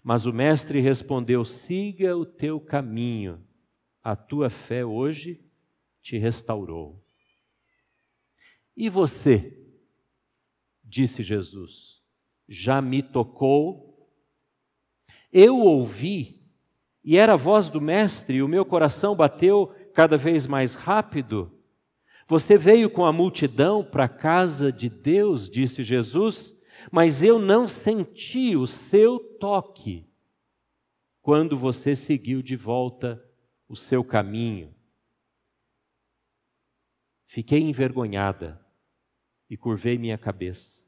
Mas 0.00 0.26
o 0.26 0.32
mestre 0.32 0.78
respondeu: 0.78 1.44
siga 1.44 2.16
o 2.16 2.24
teu 2.24 2.60
caminho, 2.60 3.44
a 4.04 4.14
tua 4.14 4.48
fé 4.48 4.84
hoje 4.84 5.44
te 6.00 6.18
restaurou. 6.18 7.04
E 8.76 8.88
você, 8.88 9.60
disse 10.84 11.20
Jesus, 11.20 12.00
já 12.48 12.80
me 12.80 13.02
tocou? 13.02 13.85
Eu 15.32 15.58
ouvi, 15.58 16.42
e 17.04 17.16
era 17.16 17.34
a 17.34 17.36
voz 17.36 17.68
do 17.68 17.80
mestre, 17.80 18.38
e 18.38 18.42
o 18.42 18.48
meu 18.48 18.64
coração 18.64 19.14
bateu 19.14 19.74
cada 19.94 20.16
vez 20.16 20.46
mais 20.46 20.74
rápido. 20.74 21.52
Você 22.26 22.58
veio 22.58 22.90
com 22.90 23.04
a 23.04 23.12
multidão 23.12 23.84
para 23.84 24.04
a 24.04 24.08
casa 24.08 24.72
de 24.72 24.88
Deus, 24.88 25.48
disse 25.48 25.82
Jesus, 25.82 26.54
mas 26.90 27.22
eu 27.22 27.38
não 27.38 27.66
senti 27.66 28.56
o 28.56 28.66
seu 28.66 29.18
toque 29.18 30.06
quando 31.22 31.56
você 31.56 31.94
seguiu 31.96 32.42
de 32.42 32.54
volta 32.54 33.22
o 33.68 33.74
seu 33.74 34.04
caminho. 34.04 34.74
Fiquei 37.26 37.60
envergonhada 37.60 38.64
e 39.50 39.56
curvei 39.56 39.98
minha 39.98 40.16
cabeça. 40.16 40.84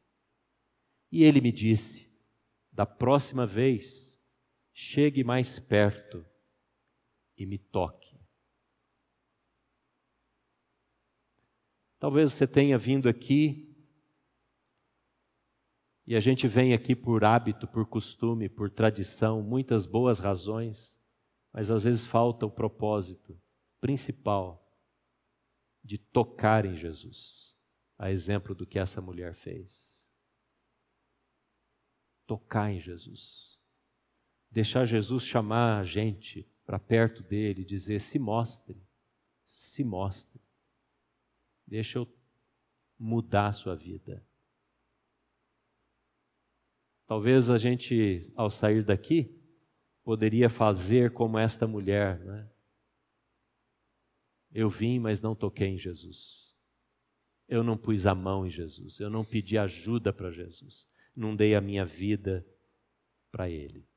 E 1.11 1.25
ele 1.25 1.41
me 1.41 1.51
disse: 1.51 2.09
da 2.73 2.87
próxima 2.87 3.45
vez, 3.45 4.08
chegue 4.81 5.25
mais 5.25 5.59
perto 5.59 6.25
e 7.37 7.45
me 7.45 7.59
toque. 7.59 8.17
Talvez 11.99 12.33
você 12.33 12.47
tenha 12.47 12.79
vindo 12.79 13.09
aqui 13.09 13.77
e 16.07 16.15
a 16.15 16.21
gente 16.21 16.47
vem 16.47 16.75
aqui 16.75 16.95
por 16.95 17.25
hábito, 17.25 17.67
por 17.67 17.87
costume, 17.87 18.49
por 18.49 18.71
tradição, 18.71 19.43
muitas 19.43 19.85
boas 19.85 20.21
razões, 20.21 20.97
mas 21.53 21.73
às 21.73 21.83
vezes 21.83 22.07
falta 22.07 22.47
o 22.47 22.51
propósito 22.51 23.37
principal 23.81 24.65
de 25.83 25.99
tocar 25.99 26.65
em 26.65 26.77
Jesus, 26.77 27.53
a 27.99 28.13
exemplo 28.13 28.55
do 28.55 28.65
que 28.65 28.79
essa 28.79 29.01
mulher 29.01 29.35
fez. 29.35 30.09
Tocar 32.29 32.71
em 32.71 32.79
Jesus. 32.79 33.48
Deixar 34.51 34.85
Jesus 34.85 35.25
chamar 35.25 35.81
a 35.81 35.85
gente 35.85 36.49
para 36.65 36.79
perto 36.79 37.23
dele 37.23 37.65
dizer: 37.65 38.01
se 38.01 38.19
mostre, 38.19 38.83
se 39.47 39.83
mostre. 39.83 40.41
Deixa 41.67 41.99
eu 41.99 42.09
mudar 42.99 43.49
a 43.49 43.53
sua 43.53 43.75
vida. 43.75 44.27
Talvez 47.07 47.49
a 47.49 47.57
gente, 47.57 48.31
ao 48.37 48.51
sair 48.51 48.85
daqui, 48.85 49.35
poderia 50.05 50.51
fazer 50.51 51.13
como 51.13 51.39
esta 51.39 51.67
mulher, 51.67 52.19
né? 52.21 52.51
Eu 54.53 54.69
vim, 54.69 54.99
mas 54.99 55.21
não 55.21 55.35
toquei 55.35 55.69
em 55.69 55.79
Jesus. 55.79 56.55
Eu 57.49 57.63
não 57.63 57.79
pus 57.79 58.05
a 58.05 58.15
mão 58.15 58.47
em 58.47 58.51
Jesus. 58.51 59.01
Eu 59.01 59.09
não 59.09 59.25
pedi 59.25 59.57
ajuda 59.57 60.13
para 60.13 60.31
Jesus. 60.31 60.87
Não 61.17 61.35
dei 61.35 61.55
a 61.55 61.63
minha 61.63 61.85
vida 61.85 62.47
para 63.31 63.49
Ele. 63.49 63.88